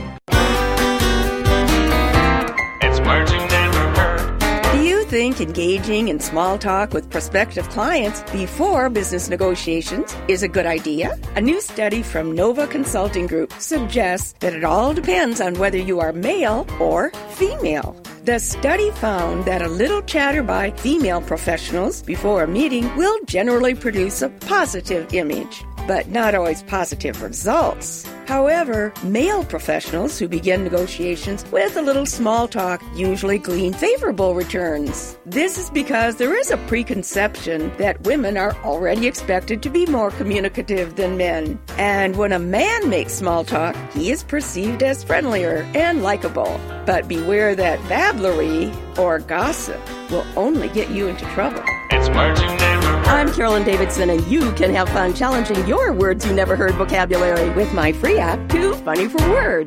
[2.83, 4.73] It's words you never heard.
[4.73, 10.49] Do you think engaging in small talk with prospective clients before business negotiations is a
[10.49, 11.19] good idea?
[11.37, 16.01] A new study from Nova Consulting Group suggests that it all depends on whether you
[16.01, 17.97] are male or female.
[18.25, 23.75] The study found that a little chatter by female professionals before a meeting will generally
[23.75, 28.07] produce a positive image, but not always positive results.
[28.27, 35.19] However, male professionals who begin negotiations with a little small talk usually glean favorable returns.
[35.27, 40.13] This is because there is a preconception that women are already expected to be more
[40.13, 41.59] communicative than men.
[41.77, 46.61] And when a man makes small talk, he is perceived as friendlier and likable.
[46.87, 51.65] But beware that babblery or gossip will only get you into trouble.
[51.91, 52.90] It's you never heard.
[53.11, 57.51] I'm Carolyn Davidson, and you can have fun challenging your words you never heard vocabulary
[57.51, 59.67] with my free app, Too Funny for Words.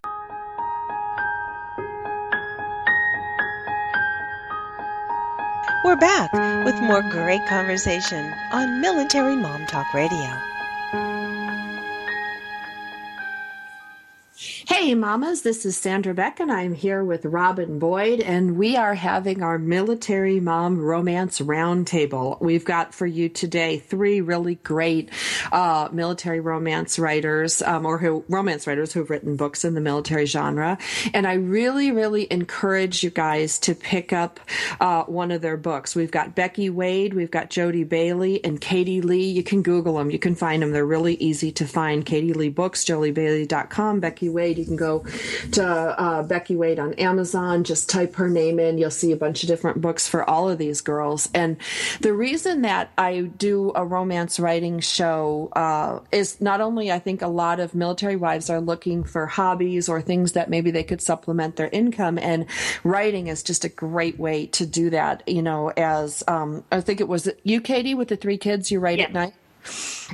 [5.84, 6.32] We're back
[6.64, 10.53] with more great conversation on Military Mom Talk Radio.
[14.66, 18.94] Hey, mamas, this is Sandra Beck, and I'm here with Robin Boyd, and we are
[18.94, 22.40] having our Military Mom Romance Roundtable.
[22.40, 25.10] We've got for you today three really great
[25.52, 30.26] uh, military romance writers, um, or who, romance writers who've written books in the military
[30.26, 30.78] genre.
[31.14, 34.40] And I really, really encourage you guys to pick up
[34.80, 35.94] uh, one of their books.
[35.94, 39.30] We've got Becky Wade, we've got Jody Bailey, and Katy Lee.
[39.30, 40.72] You can Google them, you can find them.
[40.72, 42.06] They're really easy to find.
[42.06, 44.53] Katy Lee Books, JodyBailey.com, Becky Wade.
[44.58, 45.06] You can go
[45.54, 47.64] to uh, Becky Wade on Amazon.
[47.64, 48.78] Just type her name in.
[48.78, 51.30] You'll see a bunch of different books for all of these girls.
[51.34, 51.58] And
[52.02, 57.22] the reason that I do a romance writing show uh, is not only I think
[57.22, 61.02] a lot of military wives are looking for hobbies or things that maybe they could
[61.02, 62.46] supplement their income, and
[62.84, 65.24] writing is just a great way to do that.
[65.28, 68.80] You know, as um, I think it was you, Katy, with the three kids, you
[68.80, 69.34] write at night.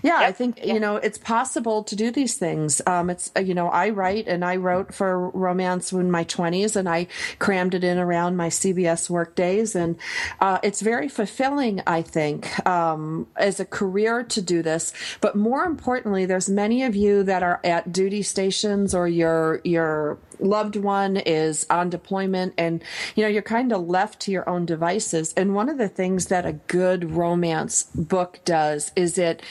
[0.04, 2.82] Yeah, I think you know it's possible to do these things.
[2.86, 6.76] Um, it's uh, you know I write and I wrote for romance in my twenties,
[6.76, 7.08] and I
[7.40, 9.98] crammed it in around my CBS work days, and
[10.40, 11.82] uh, it's very fulfilling.
[11.88, 16.96] I think um, as a career to do this, but more importantly, there's many of
[16.96, 22.84] you that are at duty stations or your your loved one is on deployment and
[23.15, 25.34] you know you're kind of left to your own devices.
[25.36, 29.41] And one of the things that a good romance book does is it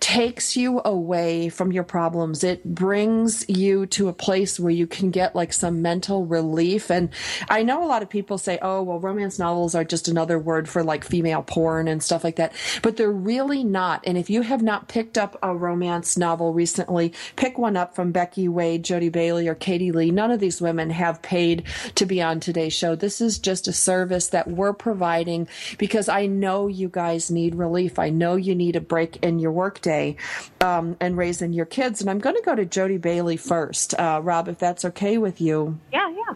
[0.00, 2.44] takes you away from your problems.
[2.44, 6.90] It brings you to a place where you can get like some mental relief.
[6.90, 7.10] And
[7.48, 10.68] i know a lot of people say oh well romance novels are just another word
[10.68, 12.52] for like female porn and stuff like that.
[12.82, 14.02] But they're really not.
[14.06, 18.12] And if you have not picked up a romance novel recently pick one up from
[18.12, 20.10] becky wade jody bailey or katy lee.
[20.10, 22.94] None of these women have paid to be on today's show.
[22.94, 27.98] This is just a service that we're providing because I know you guys need relief.
[27.98, 30.16] I know you need a break in your workday
[30.60, 32.00] um, and raising your kids.
[32.00, 35.40] And I'm going to go to Jody Bailey first, uh, Rob, if that's okay with
[35.40, 35.78] you.
[35.92, 36.34] Yeah, yeah.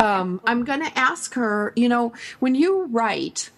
[0.00, 3.50] Um, I'm going to ask her, you know, when you write,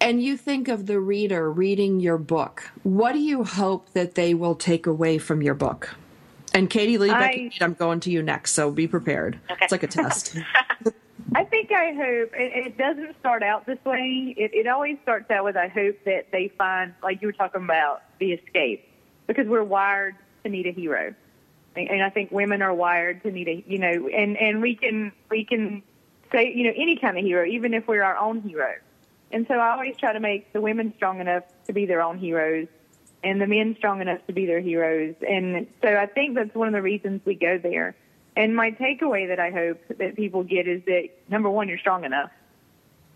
[0.00, 4.32] and you think of the reader reading your book, what do you hope that they
[4.32, 5.94] will take away from your book?
[6.54, 9.38] And Katy Lee, I- Becky, I'm going to you next, so be prepared.
[9.48, 10.36] It's like a test.
[11.34, 14.34] I think I hope it, it doesn't start out this way.
[14.36, 17.62] It, it always starts out with I hope that they find, like you were talking
[17.62, 18.88] about, the escape,
[19.26, 21.14] because we're wired to need a hero,
[21.76, 24.74] and, and I think women are wired to need a, you know, and and we
[24.74, 25.82] can we can
[26.32, 28.74] say you know any kind of hero, even if we're our own hero.
[29.32, 32.18] And so I always try to make the women strong enough to be their own
[32.18, 32.66] heroes,
[33.22, 35.14] and the men strong enough to be their heroes.
[35.26, 37.94] And so I think that's one of the reasons we go there.
[38.36, 42.04] And my takeaway that I hope that people get is that number one, you're strong
[42.04, 42.30] enough.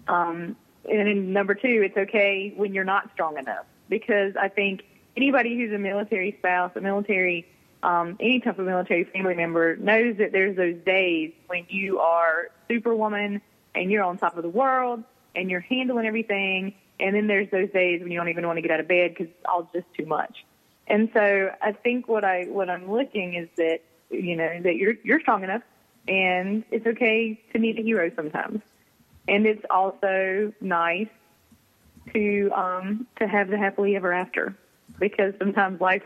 [0.08, 0.56] Um,
[0.88, 4.84] and then number two, it's okay when you're not strong enough because I think
[5.16, 7.46] anybody who's a military spouse, a military,
[7.82, 12.50] um, any type of military family member knows that there's those days when you are
[12.68, 13.40] superwoman
[13.74, 15.02] and you're on top of the world
[15.34, 16.74] and you're handling everything.
[17.00, 19.12] And then there's those days when you don't even want to get out of bed
[19.12, 20.44] because it's all just too much.
[20.86, 23.80] And so I think what I what I'm looking is that
[24.10, 25.62] you know that you're you're strong enough,
[26.06, 28.60] and it's okay to need a hero sometimes,
[29.26, 31.08] and it's also nice
[32.12, 34.54] to um to have the happily ever after
[35.00, 36.02] because sometimes life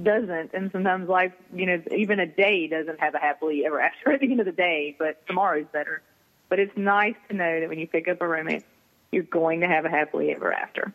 [0.00, 4.12] doesn't, and sometimes life you know even a day doesn't have a happily ever after
[4.12, 6.00] at the end of the day, but tomorrow's better.
[6.48, 8.62] But it's nice to know that when you pick up a romance,
[9.16, 10.92] you're going to have a happily ever after.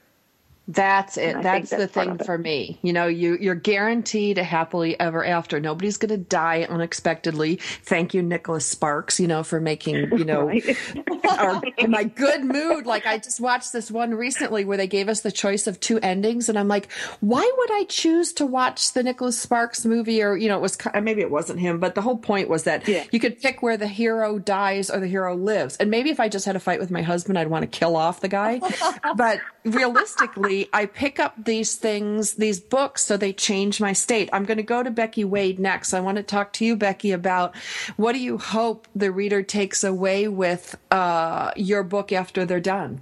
[0.74, 1.36] That's it.
[1.36, 2.80] I That's, the thing for me.
[2.82, 5.60] You know, you you're guaranteed a happily ever after.
[5.60, 7.58] Nobody's going to die unexpectedly.
[7.84, 9.20] Thank you, Nicholas Sparks.
[9.20, 10.50] You know, for making you know,
[11.78, 12.86] in my good mood.
[12.86, 16.00] Like I just watched this one recently where they gave us the choice of two
[16.00, 20.22] endings, and I'm like, why would I choose to watch the Nicholas Sparks movie?
[20.24, 22.88] Or you know, it was maybe it wasn't him, but the whole point was that
[22.88, 23.04] Yeah.
[23.12, 25.78] you could pick where the hero dies or the hero lives.
[25.78, 27.96] And maybe if I just had a fight with my husband, I'd want to kill
[27.96, 28.62] off the guy.
[29.16, 34.30] but realistically, I pick up these things, these books, so they change my state.
[34.32, 35.94] I'm going to go to Becky Wade next.
[35.94, 37.56] I want to talk to you, Becky, about
[37.98, 43.02] what do you hope the reader takes away with uh, your book after they're done?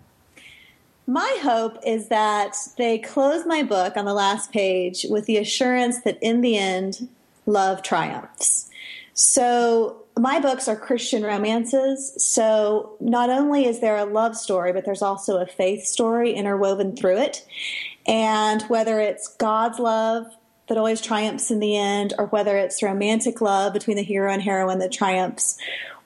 [1.08, 6.02] My hope is that they close my book on the last page with the assurance
[6.02, 7.10] that in the end,
[7.48, 8.70] love triumphs.
[9.14, 12.14] So, my books are Christian romances.
[12.22, 16.96] So, not only is there a love story, but there's also a faith story interwoven
[16.96, 17.46] through it.
[18.06, 20.26] And whether it's God's love
[20.68, 24.42] that always triumphs in the end, or whether it's romantic love between the hero and
[24.42, 25.58] heroine that triumphs,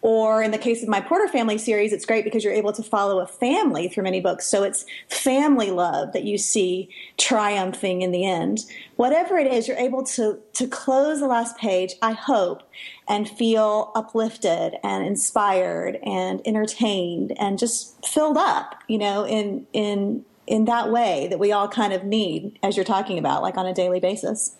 [0.04, 2.84] or in the case of my Porter family series, it's great because you're able to
[2.84, 4.45] follow a family through many books.
[4.45, 8.66] So it's family love that you see triumphing in the end.
[8.97, 12.64] Whatever it is, you're able to, to close the last page, I hope,
[13.08, 20.26] and feel uplifted and inspired and entertained and just filled up, you know, in, in,
[20.47, 23.66] in that way that we all kind of need, as you're talking about, like on
[23.66, 24.58] a daily basis.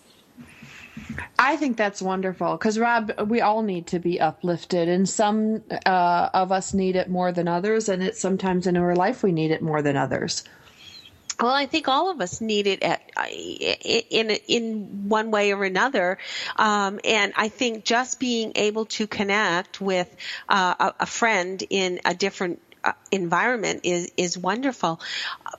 [1.40, 6.30] I think that's wonderful because Rob, we all need to be uplifted, and some uh,
[6.34, 9.52] of us need it more than others, and it's sometimes in our life we need
[9.52, 10.44] it more than others.
[11.40, 16.18] Well, I think all of us need it at, in in one way or another,
[16.56, 20.16] um, and I think just being able to connect with
[20.48, 22.73] uh, a, a friend in a different uh,
[23.12, 25.00] environment is is wonderful.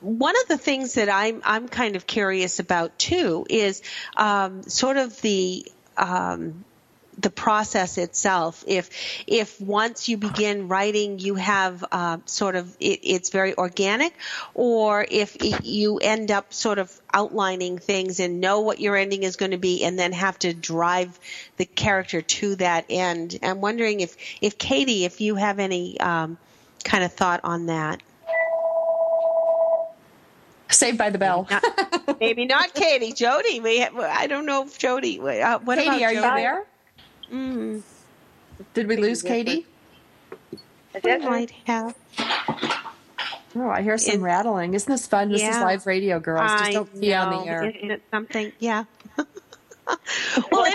[0.01, 3.81] One of the things that I'm I'm kind of curious about too is
[4.17, 5.65] um, sort of the
[5.97, 6.65] um,
[7.17, 8.63] the process itself.
[8.67, 8.89] If
[9.27, 14.13] if once you begin writing, you have uh, sort of it, it's very organic,
[14.53, 19.35] or if you end up sort of outlining things and know what your ending is
[19.35, 21.17] going to be, and then have to drive
[21.57, 23.39] the character to that end.
[23.41, 26.37] I'm wondering if if Katy, if you have any um,
[26.85, 28.01] kind of thought on that.
[30.69, 31.47] Saved by the Bell.
[31.49, 31.65] Maybe
[32.07, 33.13] not, maybe not Katy.
[33.13, 33.59] Jody.
[33.59, 35.19] We have, I don't know if Jody.
[35.19, 36.15] Uh, what Katy, about are Jody?
[36.15, 36.65] you there?
[37.31, 37.81] Mm.
[38.73, 39.65] Did we lose Katy?
[41.03, 41.95] We might have.
[43.57, 44.73] Oh, I hear some It- rattling.
[44.73, 45.31] Isn't this fun?
[45.31, 46.49] This is live radio, girls.
[46.51, 47.43] Just I don't pee on know.
[47.43, 47.63] the air.
[47.69, 48.51] Isn't it something?
[48.59, 48.83] Yeah.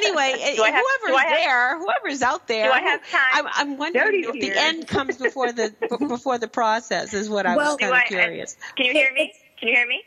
[0.03, 2.81] Well, anyway, Do I have- whoever's do I have- there, whoever's out there, Do I
[2.81, 3.21] have time?
[3.33, 5.75] I'm, I'm wondering Jody's if the end comes before the
[6.09, 8.57] before the process is what I Well- was kind I, of curious.
[8.77, 9.33] Can you hear me?
[9.59, 10.03] Can you hear me?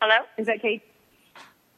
[0.00, 0.24] Hello?
[0.36, 0.82] Is that Kate?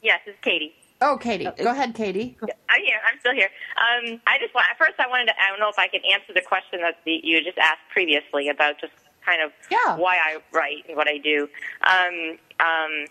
[0.03, 0.75] Yes, it's Katy.
[1.03, 1.45] Oh, Katy.
[1.45, 2.37] Go ahead, Katy.
[2.69, 2.99] I'm here.
[3.11, 3.49] I'm still here.
[3.79, 6.01] Um, I just want, at first I wanted to, I don't know if I can
[6.13, 8.93] answer the question that the, you just asked previously about just
[9.25, 9.97] kind of Yeah.
[9.97, 11.49] why I write and what I do.
[11.87, 13.07] Um, um,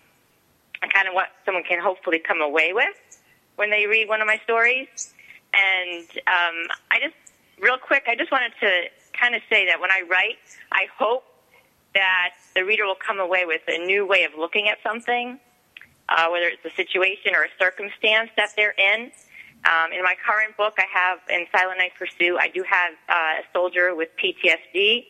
[0.82, 2.94] and kind of what someone can hopefully come away with
[3.56, 4.88] when they read one of my stories.
[5.52, 7.14] And um, I just,
[7.60, 8.82] real quick, I just wanted to
[9.12, 10.38] kind of say that when I write,
[10.72, 11.24] I hope
[11.94, 15.38] that the reader will come away with a new way of looking at something,
[16.08, 19.10] uh, whether it's a situation or a circumstance that they're in.
[19.64, 23.42] Um, in my current book, I have in Silent Night Pursuit, I do have uh,
[23.42, 25.04] a soldier with PTSD,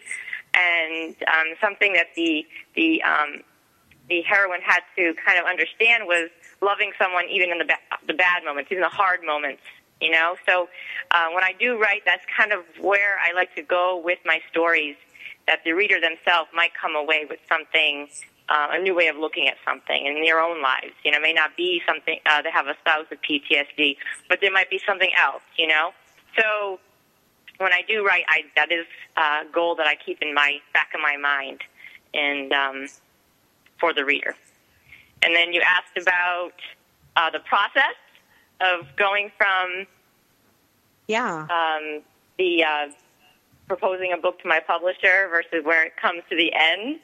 [0.54, 3.42] and um, something that the the um,
[4.08, 6.30] the heroine had to kind of understand was
[6.62, 9.62] loving someone even in the ba- the bad moments, even the hard moments.
[10.00, 10.68] You know, so
[11.10, 14.40] uh, when I do write, that's kind of where I like to go with my
[14.50, 14.96] stories.
[15.46, 18.08] That the reader themselves might come away with something,
[18.48, 20.92] uh, a new way of looking at something in their own lives.
[21.04, 23.96] You know, it may not be something uh, they have a spouse with PTSD,
[24.28, 25.42] but there might be something else.
[25.58, 25.92] You know,
[26.38, 26.78] so
[27.58, 28.86] when I do write, I, that is
[29.16, 31.60] a goal that I keep in my back of my mind,
[32.14, 32.86] and um,
[33.78, 34.34] for the reader.
[35.22, 36.52] And then you asked about
[37.16, 37.96] uh, the process
[38.60, 39.86] of going from
[41.08, 41.46] Yeah.
[41.50, 42.02] um,
[42.38, 42.86] the uh,
[43.68, 46.98] proposing a book to my publisher versus where it comes to the end.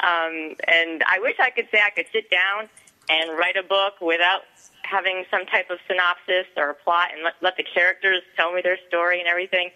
[0.00, 2.68] Um, and I wish I could say I could sit down
[3.08, 4.42] and write a book without
[4.82, 8.60] having some type of synopsis or a plot and let, let the characters tell me
[8.62, 9.70] their story and everything.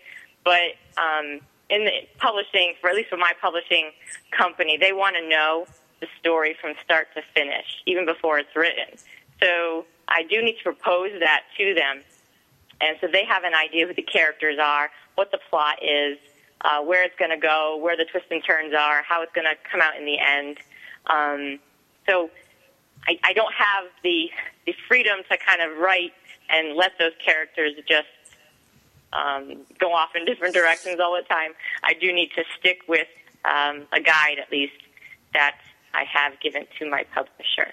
[0.44, 3.90] But um, in the publishing, for at least for my publishing
[4.30, 5.66] company, they want to know
[6.00, 8.98] the story from start to finish, even before it's written.
[9.42, 12.02] So I do need to propose that to them
[12.80, 16.18] and so they have an idea who the characters are, what the plot is,
[16.62, 19.46] uh, where it's going to go, where the twists and turns are, how it's going
[19.46, 20.58] to come out in the end.
[21.06, 21.58] Um,
[22.08, 22.30] so
[23.06, 24.30] I, I don't have the
[24.66, 26.12] the freedom to kind of write
[26.50, 28.08] and let those characters just
[29.12, 31.52] um, go off in different directions all the time.
[31.84, 33.06] I do need to stick with
[33.44, 34.74] um, a guide at least
[35.34, 35.58] that
[35.96, 37.72] I have given to my publisher.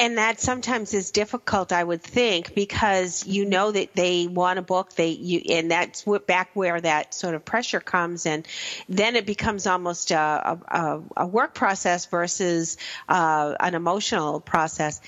[0.00, 4.62] and that sometimes is difficult i would think because you know that they want a
[4.62, 8.48] book they you and that's what back where that sort of pressure comes and
[8.88, 15.00] then it becomes almost a, a, a work process versus uh, an emotional process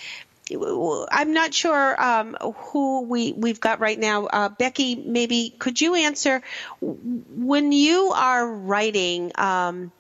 [1.11, 4.27] I'm not sure um, who we we've got right now.
[4.27, 6.43] Uh, Becky, maybe could you answer
[6.81, 9.33] when you are writing?
[9.37, 9.93] Um,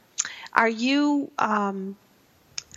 [0.52, 1.96] are you um,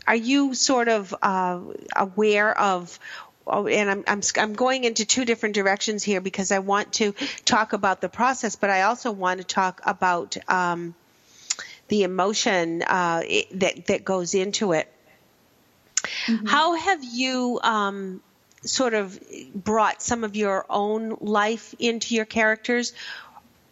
[0.07, 1.59] are you sort of uh,
[1.95, 2.99] aware of
[3.47, 7.13] oh, and I'm, I'm I'm going into two different directions here because I want to
[7.43, 10.95] talk about the process, but I also want to talk about um,
[11.87, 14.91] the emotion uh, it, that that goes into it.
[16.27, 16.45] Mm-hmm.
[16.45, 18.21] How have you um,
[18.63, 19.19] sort of
[19.53, 22.93] brought some of your own life into your characters?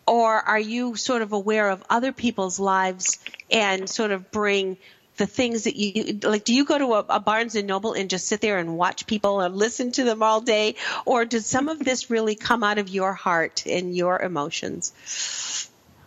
[0.05, 4.77] Or are you sort of aware of other people's lives and sort of bring
[5.17, 6.43] the things that you like?
[6.43, 9.07] Do you go to a, a Barnes and Noble and just sit there and watch
[9.07, 10.75] people and listen to them all day?
[11.05, 14.93] Or does some of this really come out of your heart and your emotions?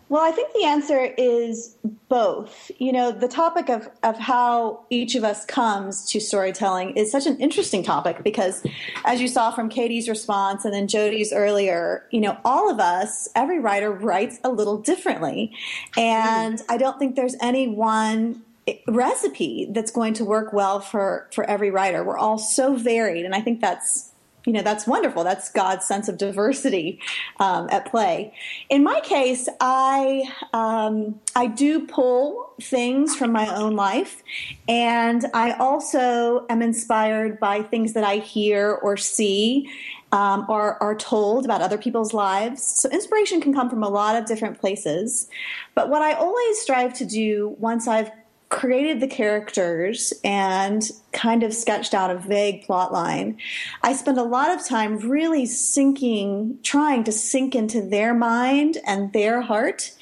[0.09, 1.77] Well, I think the answer is
[2.09, 2.71] both.
[2.79, 7.27] You know, the topic of, of how each of us comes to storytelling is such
[7.27, 8.63] an interesting topic because,
[9.05, 13.29] as you saw from Katy's response and then Jody's earlier, you know, all of us,
[13.35, 15.53] every writer writes a little differently.
[15.97, 18.43] And I don't think there's any one
[18.87, 22.05] recipe that's going to work well for, for every writer.
[22.05, 23.25] We're all so varied.
[23.25, 24.13] And I think that's
[24.47, 25.25] you know that's wonderful.
[25.25, 27.01] That's god's sense of diversity
[27.39, 28.33] um, at play.
[28.71, 30.23] In my case i
[30.53, 34.23] um, i do pull things from my own life
[34.69, 39.69] and i also am inspired by things that i hear or see
[40.13, 42.63] um, or are told about other people's lives.
[42.63, 45.29] So inspiration can come from a lot of different places.
[45.75, 48.11] But what i always strive to do once i've
[48.49, 53.39] created the characters and kind of sketched out a vague plot line,
[53.83, 59.13] I spend a lot of time really sinking, trying to sink into their mind and
[59.13, 59.93] their heart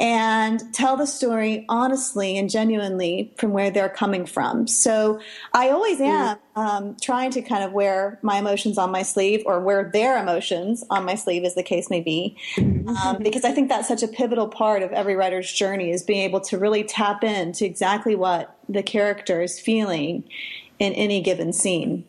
[0.00, 4.66] and tell the story honestly and genuinely from where they're coming from.
[4.66, 5.20] So
[5.52, 9.60] I always am um, trying to kind of wear my emotions on my sleeve or
[9.60, 13.68] wear their emotions on my sleeve, as the case may be, um, because I think
[13.68, 17.22] that's such a pivotal part of every writer's journey is being able to really tap
[17.22, 20.24] into exactly what the character is feeling
[20.78, 22.04] in any given scene.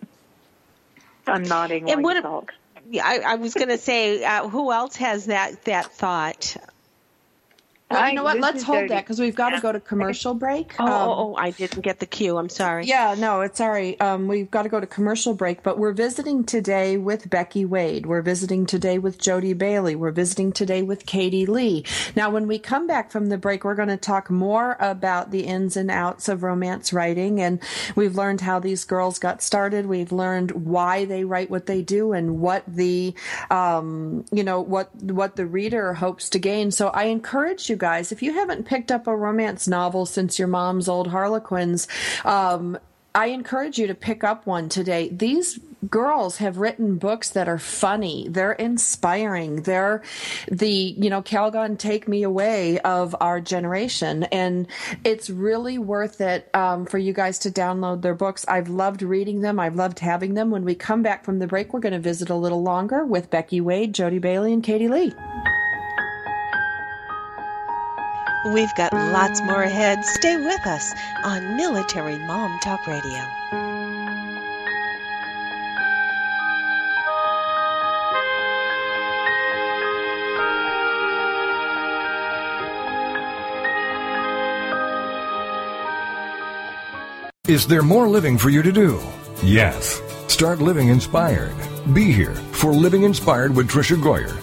[1.27, 2.53] I'm nodding And while what you talk.
[3.01, 6.57] I, I was going to say, uh, who else has that that thought?
[7.93, 8.39] Well, you know what?
[8.39, 8.89] Let's hold Jody.
[8.89, 10.75] that because we've got to go to commercial break.
[10.79, 12.37] Oh, Um, oh, oh, I didn't get the cue.
[12.37, 12.85] I'm sorry.
[12.85, 13.99] Yeah, no, it's all right.
[14.01, 18.05] Um, we've got to go to commercial break, but we're visiting today with Becky Wade.
[18.05, 19.95] We're visiting today with Jody Bailey.
[19.95, 21.85] We're visiting today with Katy Lee.
[22.15, 25.45] Now, when we come back from the break, we're going to talk more about the
[25.45, 27.41] ins and outs of romance writing.
[27.41, 27.59] And
[27.95, 29.85] we've learned how these girls got started.
[29.85, 33.13] We've learned why they write what they do and what the,
[33.49, 36.71] um, you know, what, what the reader hopes to gain.
[36.71, 40.47] So I encourage you guys, if you haven't picked up a romance novel since your
[40.47, 41.86] mom's old Harlequins,
[42.23, 42.77] um,
[43.13, 45.09] I encourage you to pick up one today.
[45.09, 45.59] These
[45.89, 48.29] girls have written books that are funny.
[48.29, 49.63] They're inspiring.
[49.63, 50.01] They're
[50.49, 54.23] the, you know, Calgon Take Me Away of our generation.
[54.31, 54.65] And
[55.03, 58.45] it's really worth it um, for you guys to download their books.
[58.47, 59.59] I've loved reading them.
[59.59, 60.51] I've loved having them.
[60.51, 63.29] When we come back from the break, we're going to visit a little longer with
[63.29, 65.13] Becky Wade, Jody Bailey, and Katy Lee.
[68.45, 70.03] We've got lots more ahead.
[70.03, 73.23] Stay with us on Military Mom Talk Radio.
[87.47, 88.99] Is there more living for you to do?
[89.43, 90.01] Yes.
[90.27, 91.53] Start living inspired.
[91.93, 94.42] Be here for Living Inspired with Tricia Goyer.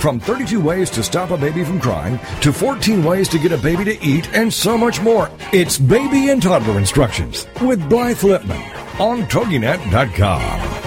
[0.00, 3.58] From 32 ways to stop a baby from crying to 14 ways to get a
[3.58, 5.30] baby to eat and so much more.
[5.52, 10.80] It's Baby and Toddler Instructions with Blythe Lipman on TogiNet.com.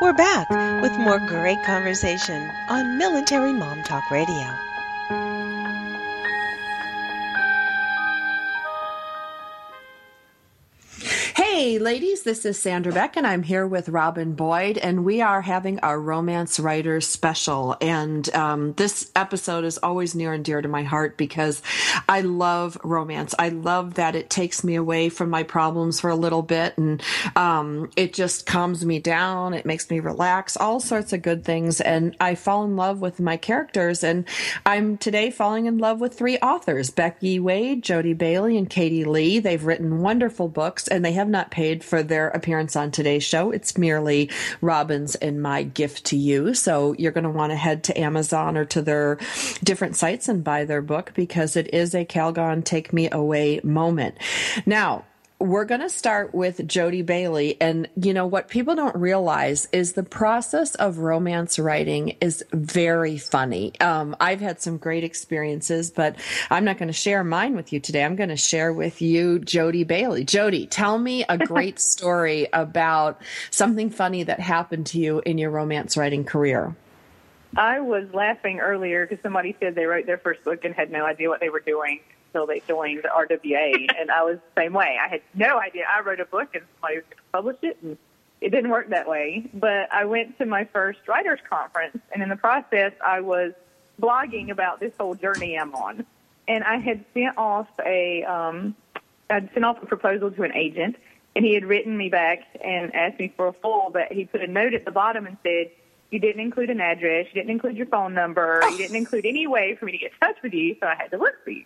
[0.00, 0.48] We're back
[0.80, 4.54] with more great conversation on Military Mom Talk Radio.
[11.78, 15.78] Ladies, this is Sandra Beck, and I'm here with Robin Boyd, and we are having
[15.80, 17.76] our Romance Writers Special.
[17.82, 21.60] And um, this episode is always near and dear to my heart because
[22.08, 23.34] I love romance.
[23.38, 27.02] I love that it takes me away from my problems for a little bit, and
[27.36, 29.52] um, it just calms me down.
[29.52, 31.82] It makes me relax, all sorts of good things.
[31.82, 34.24] And I fall in love with my characters, and
[34.64, 39.40] I'm today falling in love with three authors Becky Wade, Jody Bailey, and Katy Lee.
[39.40, 43.50] They've written wonderful books, and they have not paid for their appearance on today's show.
[43.50, 46.54] It's merely Robin's and my gift to you.
[46.54, 49.18] So you're going to want to head to Amazon or to their
[49.62, 54.16] different sites and buy their book because it is a Calgon take me away moment.
[54.64, 55.04] Now,
[55.38, 57.60] we're going to start with Jody Bailey.
[57.60, 63.18] And, you know, what people don't realize is the process of romance writing is very
[63.18, 63.78] funny.
[63.80, 66.16] Um, I've had some great experiences, but
[66.50, 68.02] I'm not going to share mine with you today.
[68.02, 70.24] I'm going to share with you Jody Bailey.
[70.24, 73.20] Jody, tell me a great story about
[73.50, 76.74] something funny that happened to you in your romance writing career.
[77.56, 81.04] I was laughing earlier because somebody said they wrote their first book and had no
[81.04, 82.00] idea what they were doing
[82.36, 84.98] until they joined RWA, and I was the same way.
[85.02, 85.84] I had no idea.
[85.90, 87.96] I wrote a book and somebody was going to publish it, and
[88.40, 89.48] it didn't work that way.
[89.54, 93.52] But I went to my first writers conference, and in the process, I was
[94.00, 96.04] blogging about this whole journey I'm on,
[96.46, 98.76] and I had sent off a um,
[99.30, 100.96] I'd sent off a proposal to an agent,
[101.34, 104.42] and he had written me back and asked me for a full, but he put
[104.42, 105.70] a note at the bottom and said.
[106.08, 107.26] You didn't include an address.
[107.26, 108.60] You didn't include your phone number.
[108.70, 110.94] You didn't include any way for me to get in touch with you, so I
[110.94, 111.64] had to look for you.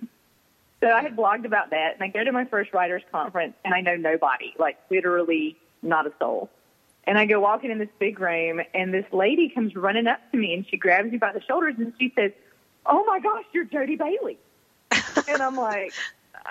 [0.81, 3.74] So I had blogged about that, and I go to my first writers conference, and
[3.74, 6.49] I know nobody, like literally not a soul.
[7.05, 10.39] And I go walking in this big room, and this lady comes running up to
[10.39, 12.33] me, and she grabs me by the shoulders, and she says,
[12.87, 14.39] "Oh my gosh, you're Jody Bailey."
[15.28, 15.93] and I'm like,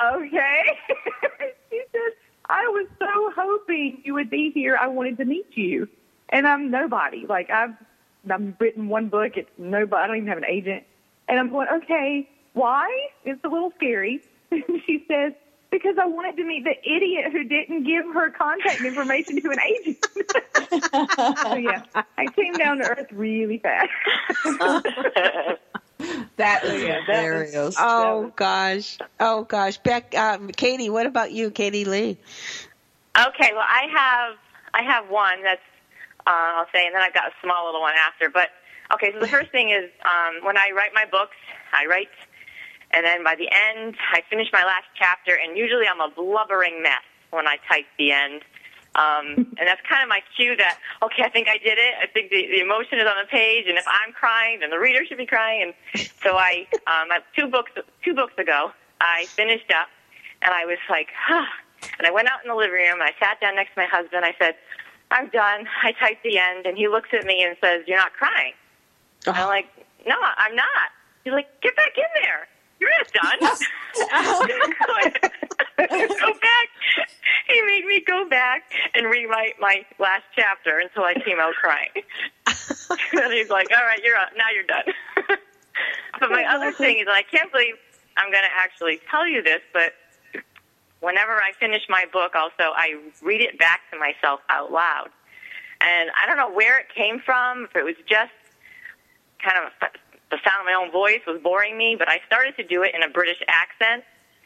[0.04, 0.62] "Okay."
[1.70, 2.14] she says,
[2.50, 4.78] "I was so hoping you would be here.
[4.80, 5.88] I wanted to meet you."
[6.30, 7.26] And I'm nobody.
[7.26, 7.74] Like I've
[8.30, 9.38] I've written one book.
[9.38, 10.04] It's nobody.
[10.04, 10.84] I don't even have an agent.
[11.28, 12.28] And I'm going, okay,
[12.60, 12.90] why?
[13.24, 14.22] It's a little scary.
[14.52, 15.34] she says,
[15.72, 19.60] because I wanted to meet the idiot who didn't give her contact information to an
[19.62, 19.98] agent.
[21.44, 21.84] so yeah,
[22.18, 23.90] I came down to earth really fast.
[26.38, 27.54] That is yeah, hilarious.
[27.54, 28.98] was- Oh gosh.
[29.20, 29.78] Oh gosh.
[29.80, 32.18] Beck, um, Katy, what about you, Katy Lee?
[33.18, 34.38] Okay, well, I have
[34.74, 35.60] I have one that's
[36.26, 38.30] uh, I'll say, and then I've got a small little one after.
[38.30, 38.48] But
[38.94, 41.36] okay, so the first thing is um, when I write my books,
[41.74, 42.08] I write,
[42.92, 46.82] and then by the end, I finish my last chapter, and usually I'm a blubbering
[46.82, 48.42] mess when I type the end.
[48.96, 51.94] Um, and that's kind of my cue that okay, I think I did it.
[52.02, 54.80] I think the, the emotion is on the page, and if I'm crying, then the
[54.80, 55.74] reader should be crying.
[55.96, 57.72] And so I, um, I- two books
[58.04, 58.72] two books ago,
[59.02, 59.88] I finished up,
[60.42, 61.46] and I was like, huh.
[61.98, 63.86] And I went out in the living room, and I sat down next to my
[63.86, 64.26] husband.
[64.26, 64.56] I said,
[65.12, 65.66] I'm done.
[65.84, 68.54] I typed the end, and he looks at me and says, You're not crying.
[69.28, 69.68] And I'm like,
[70.06, 70.90] No, I'm not.
[71.24, 72.48] He's like, Get back in there.
[72.80, 73.40] You're not done.
[75.80, 76.68] go back.
[77.48, 81.90] He made me go back and rewrite my last chapter until I came out crying.
[82.48, 84.30] and he's like, All right, you're up.
[84.38, 84.94] Now you're done.
[86.20, 87.76] but my other thing is, I can't believe
[88.18, 89.94] I'm going to actually tell you this, but
[91.00, 95.10] whenever I finish my book, also I read it back to myself out loud.
[95.82, 98.32] And I don't know where it came from, if it was just
[99.42, 99.72] kind of
[100.32, 102.94] the sound of my own voice was boring me, but I started to do it
[102.94, 104.04] in a British accent.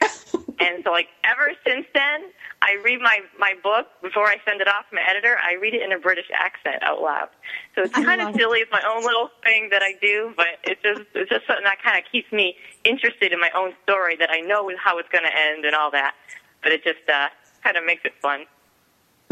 [0.60, 2.32] and so, like, ever since then,
[2.62, 5.36] I read my, my book before I send it off to my editor.
[5.42, 7.28] I read it in a British accent out loud.
[7.74, 8.60] So it's kind of silly.
[8.60, 11.82] It's my own little thing that I do, but it's just it's just something that
[11.82, 15.24] kind of keeps me interested in my own story that I know how it's going
[15.24, 16.14] to end and all that.
[16.62, 17.28] But it just uh,
[17.62, 18.46] kind of makes it fun.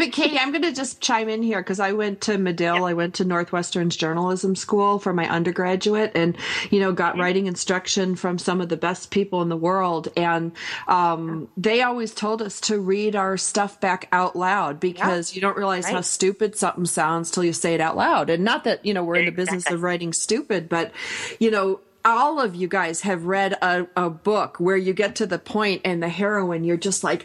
[0.02, 2.84] But Katy, I'm going to just chime in here because I went to Medill.
[2.84, 6.36] I went to Northwestern's journalism school for my undergraduate, and
[6.72, 10.08] you know, got writing instruction from some of the best people in the world.
[10.16, 10.50] And
[10.88, 15.56] um, they always told us to read our stuff back out loud because you don't
[15.56, 18.28] realize how stupid something sounds till you say it out loud.
[18.28, 20.90] And not that you know we're in the business of writing stupid, but
[21.38, 21.78] you know.
[22.04, 25.82] All of you guys have read a, a book where you get to the point
[25.84, 27.24] and the heroine, you're just like,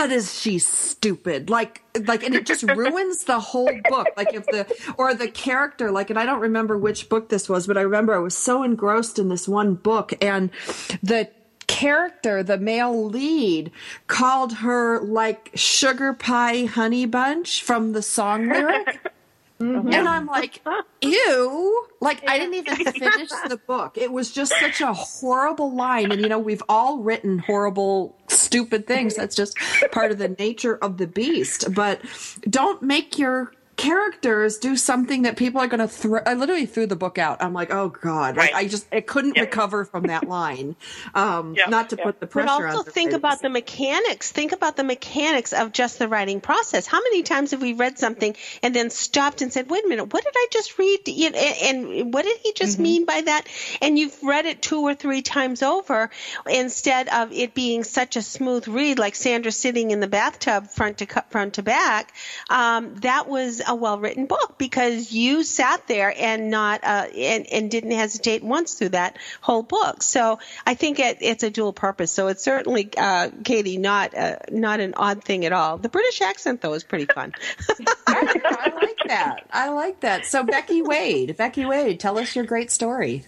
[0.00, 1.50] God, is she stupid?
[1.50, 4.08] Like, like, and it just ruins the whole book.
[4.16, 7.66] Like, if the or the character, like, and I don't remember which book this was,
[7.66, 10.50] but I remember I was so engrossed in this one book, and
[11.02, 11.28] the
[11.66, 13.70] character, the male lead,
[14.06, 19.06] called her like sugar pie honey bunch from the song lyric.
[19.60, 19.92] Mm-hmm.
[19.92, 20.62] And I'm like,
[21.02, 21.86] ew.
[22.00, 23.98] Like, I didn't even finish the book.
[23.98, 26.10] It was just such a horrible line.
[26.12, 29.16] And, you know, we've all written horrible, stupid things.
[29.16, 29.56] That's just
[29.92, 31.74] part of the nature of the beast.
[31.74, 32.00] But
[32.48, 36.20] don't make your characters do something that people are going to throw.
[36.26, 37.42] I literally threw the book out.
[37.42, 38.36] I'm like, oh God.
[38.36, 40.76] Like, I just, I couldn't recover from that line.
[41.14, 44.30] Um, not to put the pressure on also the think about the mechanics.
[44.30, 46.86] Think about the mechanics of just the writing process.
[46.86, 50.12] How many times have we read something and then stopped and said, "Wait a minute,
[50.12, 51.08] what did I just read?
[51.08, 52.82] You know, and, and what did he just Mm-hmm.
[52.82, 53.46] mean by that?"
[53.80, 56.10] And you've read it two or three times over
[56.48, 60.98] instead of it being such a smooth read, like Sandra sitting in the bathtub front
[60.98, 62.12] to front to back.
[62.50, 67.46] Um, that was a well written book because you sat there and not uh, and
[67.46, 70.02] and didn't hesitate once through that whole book.
[70.02, 72.10] So I think it, it's a dual purpose.
[72.10, 75.78] So it's certainly, uh, Katy, not uh, not an odd thing at all.
[75.78, 77.32] The British accent though is pretty fun.
[78.08, 79.46] I like that.
[79.52, 80.26] I like that.
[80.26, 83.24] So Becky Wade, Becky Wade, tell us your great story.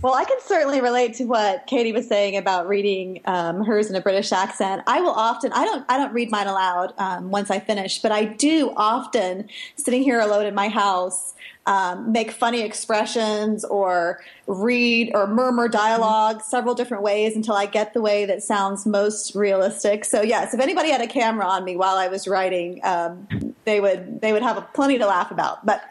[0.00, 3.96] Well, I can certainly relate to what Katy was saying about reading um, hers in
[3.96, 4.82] a British accent.
[4.86, 8.10] I will often, I don't, I don't read mine aloud um, once I finish, but
[8.10, 11.34] I do often, sitting here alone in my house,
[11.66, 17.94] um, make funny expressions or read or murmur dialogue several different ways until I get
[17.94, 20.04] the way that sounds most realistic.
[20.04, 23.80] So yes, if anybody had a camera on me while I was writing, um, they
[23.80, 25.64] would they would have plenty to laugh about.
[25.64, 25.82] But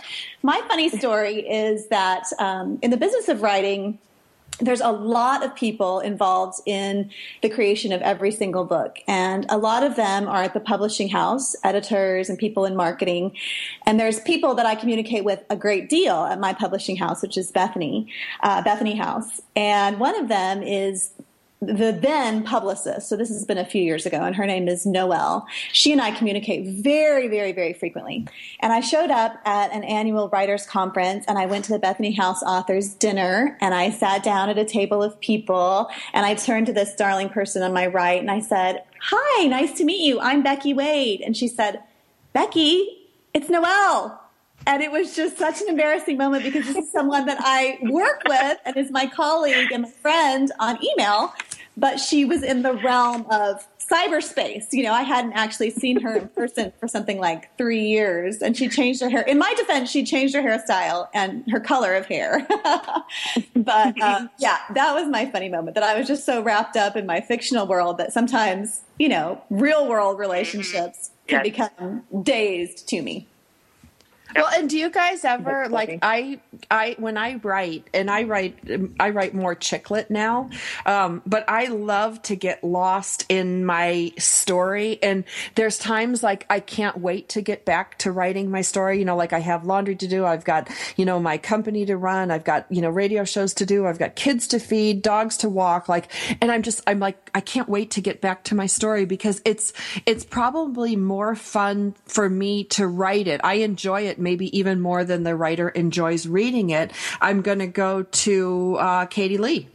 [0.43, 3.97] my funny story is that um, in the business of writing
[4.61, 7.09] there's a lot of people involved in
[7.41, 8.99] the creation of every single book.
[9.07, 13.35] And a lot of them are at the publishing house, editors and people in marketing.
[13.85, 17.37] And there's people that I communicate with a great deal at my publishing house, which
[17.37, 18.07] is Bethany,
[18.43, 19.41] uh, Bethany House.
[19.55, 21.11] And one of them is
[21.61, 24.83] the then publicist, so this has been a few years ago, and her name is
[24.83, 25.45] Noelle.
[25.71, 28.27] She and I communicate very, very, very frequently.
[28.61, 32.13] And I showed up at an annual writers conference, and I went to the Bethany
[32.13, 36.65] House Authors Dinner, and I sat down at a table of people, and I turned
[36.65, 40.19] to this darling person on my right, and I said, "Hi, nice to meet you.
[40.19, 41.83] I'm Becky Wade." And she said,
[42.33, 44.19] "Becky, it's Noelle."
[44.67, 48.21] And it was just such an embarrassing moment because this is someone that I work
[48.27, 51.33] with and is my colleague and my friend on email,
[51.77, 54.71] but she was in the realm of cyberspace.
[54.71, 58.55] You know, I hadn't actually seen her in person for something like three years, and
[58.55, 59.21] she changed her hair.
[59.21, 62.47] In my defense, she changed her hairstyle and her color of hair.
[63.55, 66.95] but uh, yeah, that was my funny moment that I was just so wrapped up
[66.95, 73.01] in my fictional world that sometimes, you know, real world relationships can become dazed to
[73.01, 73.27] me.
[74.35, 78.57] Well, and do you guys ever like I I when I write and I write
[78.99, 80.49] I write more chick lit now,
[80.85, 84.99] um, but I love to get lost in my story.
[85.01, 85.23] And
[85.55, 88.99] there's times like I can't wait to get back to writing my story.
[88.99, 91.97] You know, like I have laundry to do, I've got you know my company to
[91.97, 95.37] run, I've got you know radio shows to do, I've got kids to feed, dogs
[95.37, 95.89] to walk.
[95.89, 96.11] Like,
[96.41, 99.41] and I'm just I'm like I can't wait to get back to my story because
[99.45, 99.73] it's
[100.05, 103.41] it's probably more fun for me to write it.
[103.43, 106.91] I enjoy it maybe even more than the writer enjoys reading it.
[107.19, 109.67] I'm going to go to uh, Katy Lee.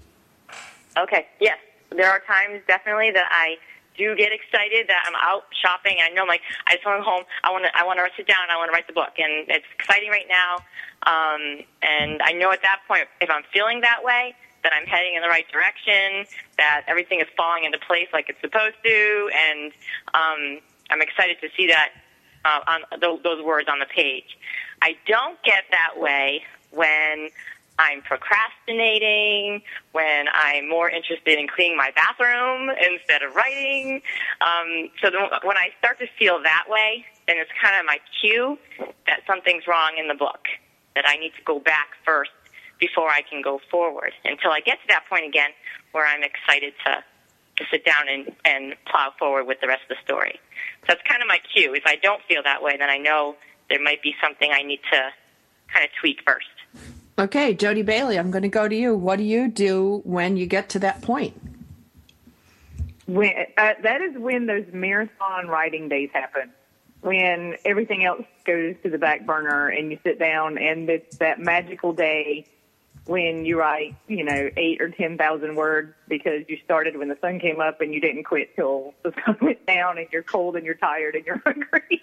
[0.97, 1.27] Okay.
[1.41, 1.59] Yes,
[1.91, 3.57] there are times definitely that I
[3.97, 5.97] do get excited that I'm out shopping.
[6.03, 7.25] I know, I'm like, I just want to go home.
[7.45, 7.71] I want to.
[7.77, 8.49] I want to sit down.
[8.51, 10.57] I want to write the book, and it's exciting right now.
[11.05, 15.15] Um, and I know at that point, if I'm feeling that way, that I'm heading
[15.15, 16.27] in the right direction,
[16.59, 19.73] that everything is falling into place like it's supposed to, and
[20.15, 21.91] um, I'm excited to see that
[22.47, 24.39] uh, on those, those words on the page.
[24.83, 27.29] I don't get that way when
[27.79, 34.01] I'm procrastinating, when I'm more interested in cleaning my bathroom instead of writing.
[34.41, 37.99] Um, so the, when I start to feel that way, then it's kind of my
[38.21, 38.59] cue
[39.07, 40.47] that something's wrong in the book,
[40.95, 42.31] that I need to go back first
[42.79, 45.51] before I can go forward until I get to that point again
[45.93, 47.03] where I'm excited to,
[47.57, 50.39] to sit down and, and plow forward with the rest of the story.
[50.83, 51.75] So that's kind of my cue.
[51.75, 53.37] If I don't feel that way, then I know
[53.69, 55.11] there might be something I need to
[55.73, 56.47] kind of tweak first.
[57.19, 58.95] Okay, Jody Bailey, I'm going to go to you.
[58.95, 61.35] What do you do when you get to that point?
[63.07, 66.51] When uh, that is when those marathon writing days happen,
[67.01, 71.39] when everything else goes to the back burner and you sit down and it's that
[71.39, 72.47] magical day
[73.07, 77.17] when you write, you know, eight or ten thousand words because you started when the
[77.21, 80.57] sun came up and you didn't quit till the sun went down and you're cold
[80.57, 82.03] and you're tired and you're hungry.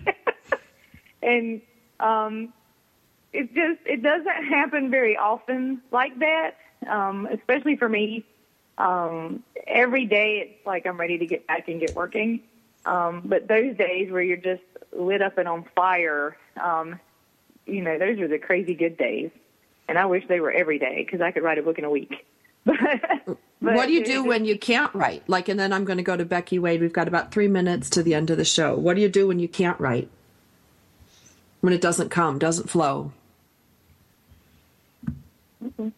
[1.22, 1.62] and
[2.00, 2.54] um,
[3.34, 6.52] it just it doesn't happen very often like that,
[6.88, 8.26] um, especially for me.
[8.78, 12.42] Um, every day it's like I'm ready to get back and get working.
[12.86, 17.00] Um, but those days where you're just lit up and on fire, um,
[17.66, 19.32] you know, those are the crazy good days.
[19.88, 21.90] And I wish they were every day because I could write a book in a
[21.90, 22.26] week.
[22.66, 25.28] but, what do you do when you can't write?
[25.28, 26.82] Like, and then I'm going to go to Becky Wade.
[26.82, 28.76] We've got about three minutes to the end of the show.
[28.76, 30.10] What do you do when you can't write?
[31.60, 33.12] When it doesn't come, doesn't flow?
[35.64, 35.90] Mm-hmm.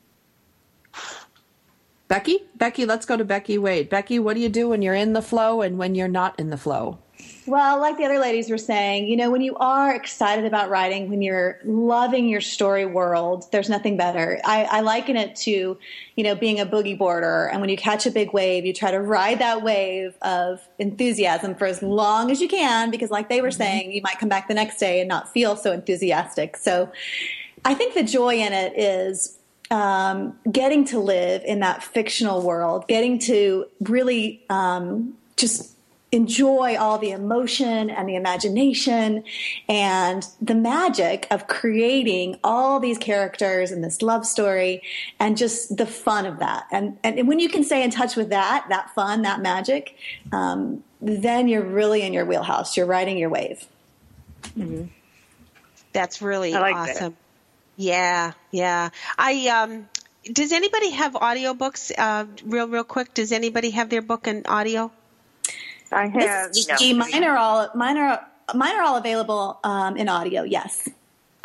[2.07, 2.39] Becky?
[2.55, 3.89] Becky, let's go to Becky Wade.
[3.89, 6.49] Becky, what do you do when you're in the flow and when you're not in
[6.49, 6.99] the flow?
[7.47, 11.09] Well, like the other ladies were saying, you know, when you are excited about writing,
[11.09, 14.39] when you're loving your story world, there's nothing better.
[14.43, 15.77] I, I liken it to,
[16.15, 17.45] you know, being a boogie boarder.
[17.51, 21.53] And when you catch a big wave, you try to ride that wave of enthusiasm
[21.53, 23.57] for as long as you can, because like they were mm-hmm.
[23.57, 26.57] saying, you might come back the next day and not feel so enthusiastic.
[26.57, 26.91] So
[27.63, 29.37] I think the joy in it is
[29.69, 35.74] um, getting to live in that fictional world, getting to really um, just
[36.15, 39.23] enjoy all the emotion and the imagination
[39.69, 44.81] and the magic of creating all these characters and this love story
[45.19, 46.65] and just the fun of that.
[46.71, 49.97] And, and when you can stay in touch with that, that fun, that magic,
[50.31, 52.75] um, then you're really in your wheelhouse.
[52.77, 53.67] You're riding your wave.
[54.57, 54.85] Mm-hmm.
[55.93, 57.11] That's really like awesome.
[57.11, 57.13] That.
[57.77, 58.89] Yeah, yeah.
[59.17, 59.89] I um
[60.23, 63.13] does anybody have audiobooks uh real real quick?
[63.13, 64.91] Does anybody have their book in audio?
[65.91, 66.51] I have.
[66.67, 66.93] No.
[66.93, 70.43] Mine are all mine are mine are all available um, in audio.
[70.43, 70.87] Yes.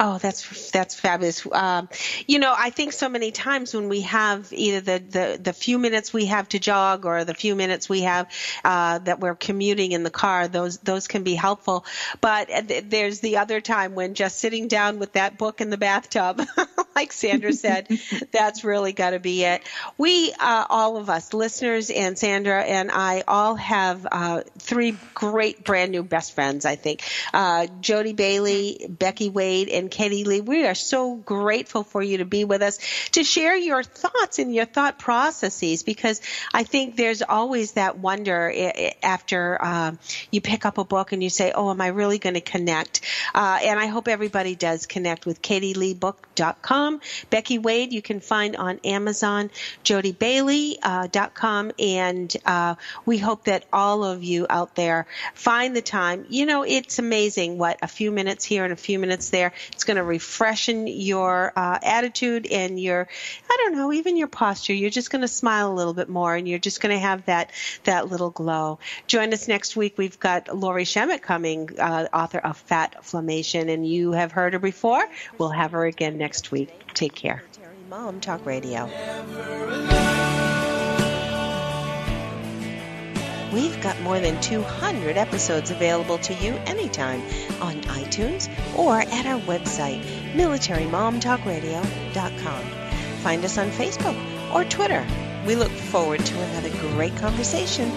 [0.02, 1.46] Oh, that's that's fabulous.
[1.52, 1.90] Um,
[2.26, 5.78] you know, I think so many times when we have either the, the, the few
[5.78, 8.26] minutes we have to jog or the few minutes we have
[8.64, 11.84] uh, that we're commuting in the car, those those can be helpful.
[12.22, 12.48] But
[12.88, 16.40] there's the other time when just sitting down with that book in the bathtub,
[16.96, 17.88] like Sandra said,
[18.32, 19.62] that's really got to be it.
[19.98, 25.64] We, uh, all of us, listeners and Sandra and I, all have uh, three great
[25.64, 26.64] brand new best friends.
[26.64, 27.02] I think
[27.34, 30.40] uh, Jody Bailey, Becky Wade, and Katy Lee.
[30.40, 32.78] We are so grateful for you to be with us
[33.12, 36.20] to share your thoughts and your thought processes because
[36.54, 38.52] I think there's always that wonder
[39.02, 39.92] after uh,
[40.30, 43.00] you pick up a book and you say, "Oh, am I really going to connect?"
[43.34, 47.00] Uh, and I hope everybody does connect with KatyLeeBook.com.
[47.28, 49.50] Becky Wade, you can find on Amazon.
[49.84, 52.74] JodyBailey.com, uh, and uh,
[53.06, 56.26] we hope that all of you out there find the time.
[56.28, 59.52] You know, it's amazing what a few minutes here and a few minutes there.
[59.80, 63.08] It's going to refreshen your uh, attitude and your,
[63.48, 64.74] I don't know, even your posture.
[64.74, 67.24] You're just going to smile a little bit more and you're just going to have
[67.24, 67.50] that,
[67.84, 68.78] that little glow.
[69.06, 69.96] Join us next week.
[69.96, 75.02] We've got Lori Shemek coming, uh, author of FATflammation, and you have heard her before.
[75.38, 76.68] We'll have her again next week.
[76.92, 77.42] Take care.
[77.88, 78.86] Mom Talk Radio.
[83.52, 87.22] We've got more than 200 episodes available to you anytime
[87.60, 90.02] on iTunes or at our website,
[90.34, 92.62] militarymomtalkradio.com.
[93.22, 94.16] Find us on Facebook
[94.54, 95.04] or Twitter.
[95.46, 97.90] We look forward to another great conversation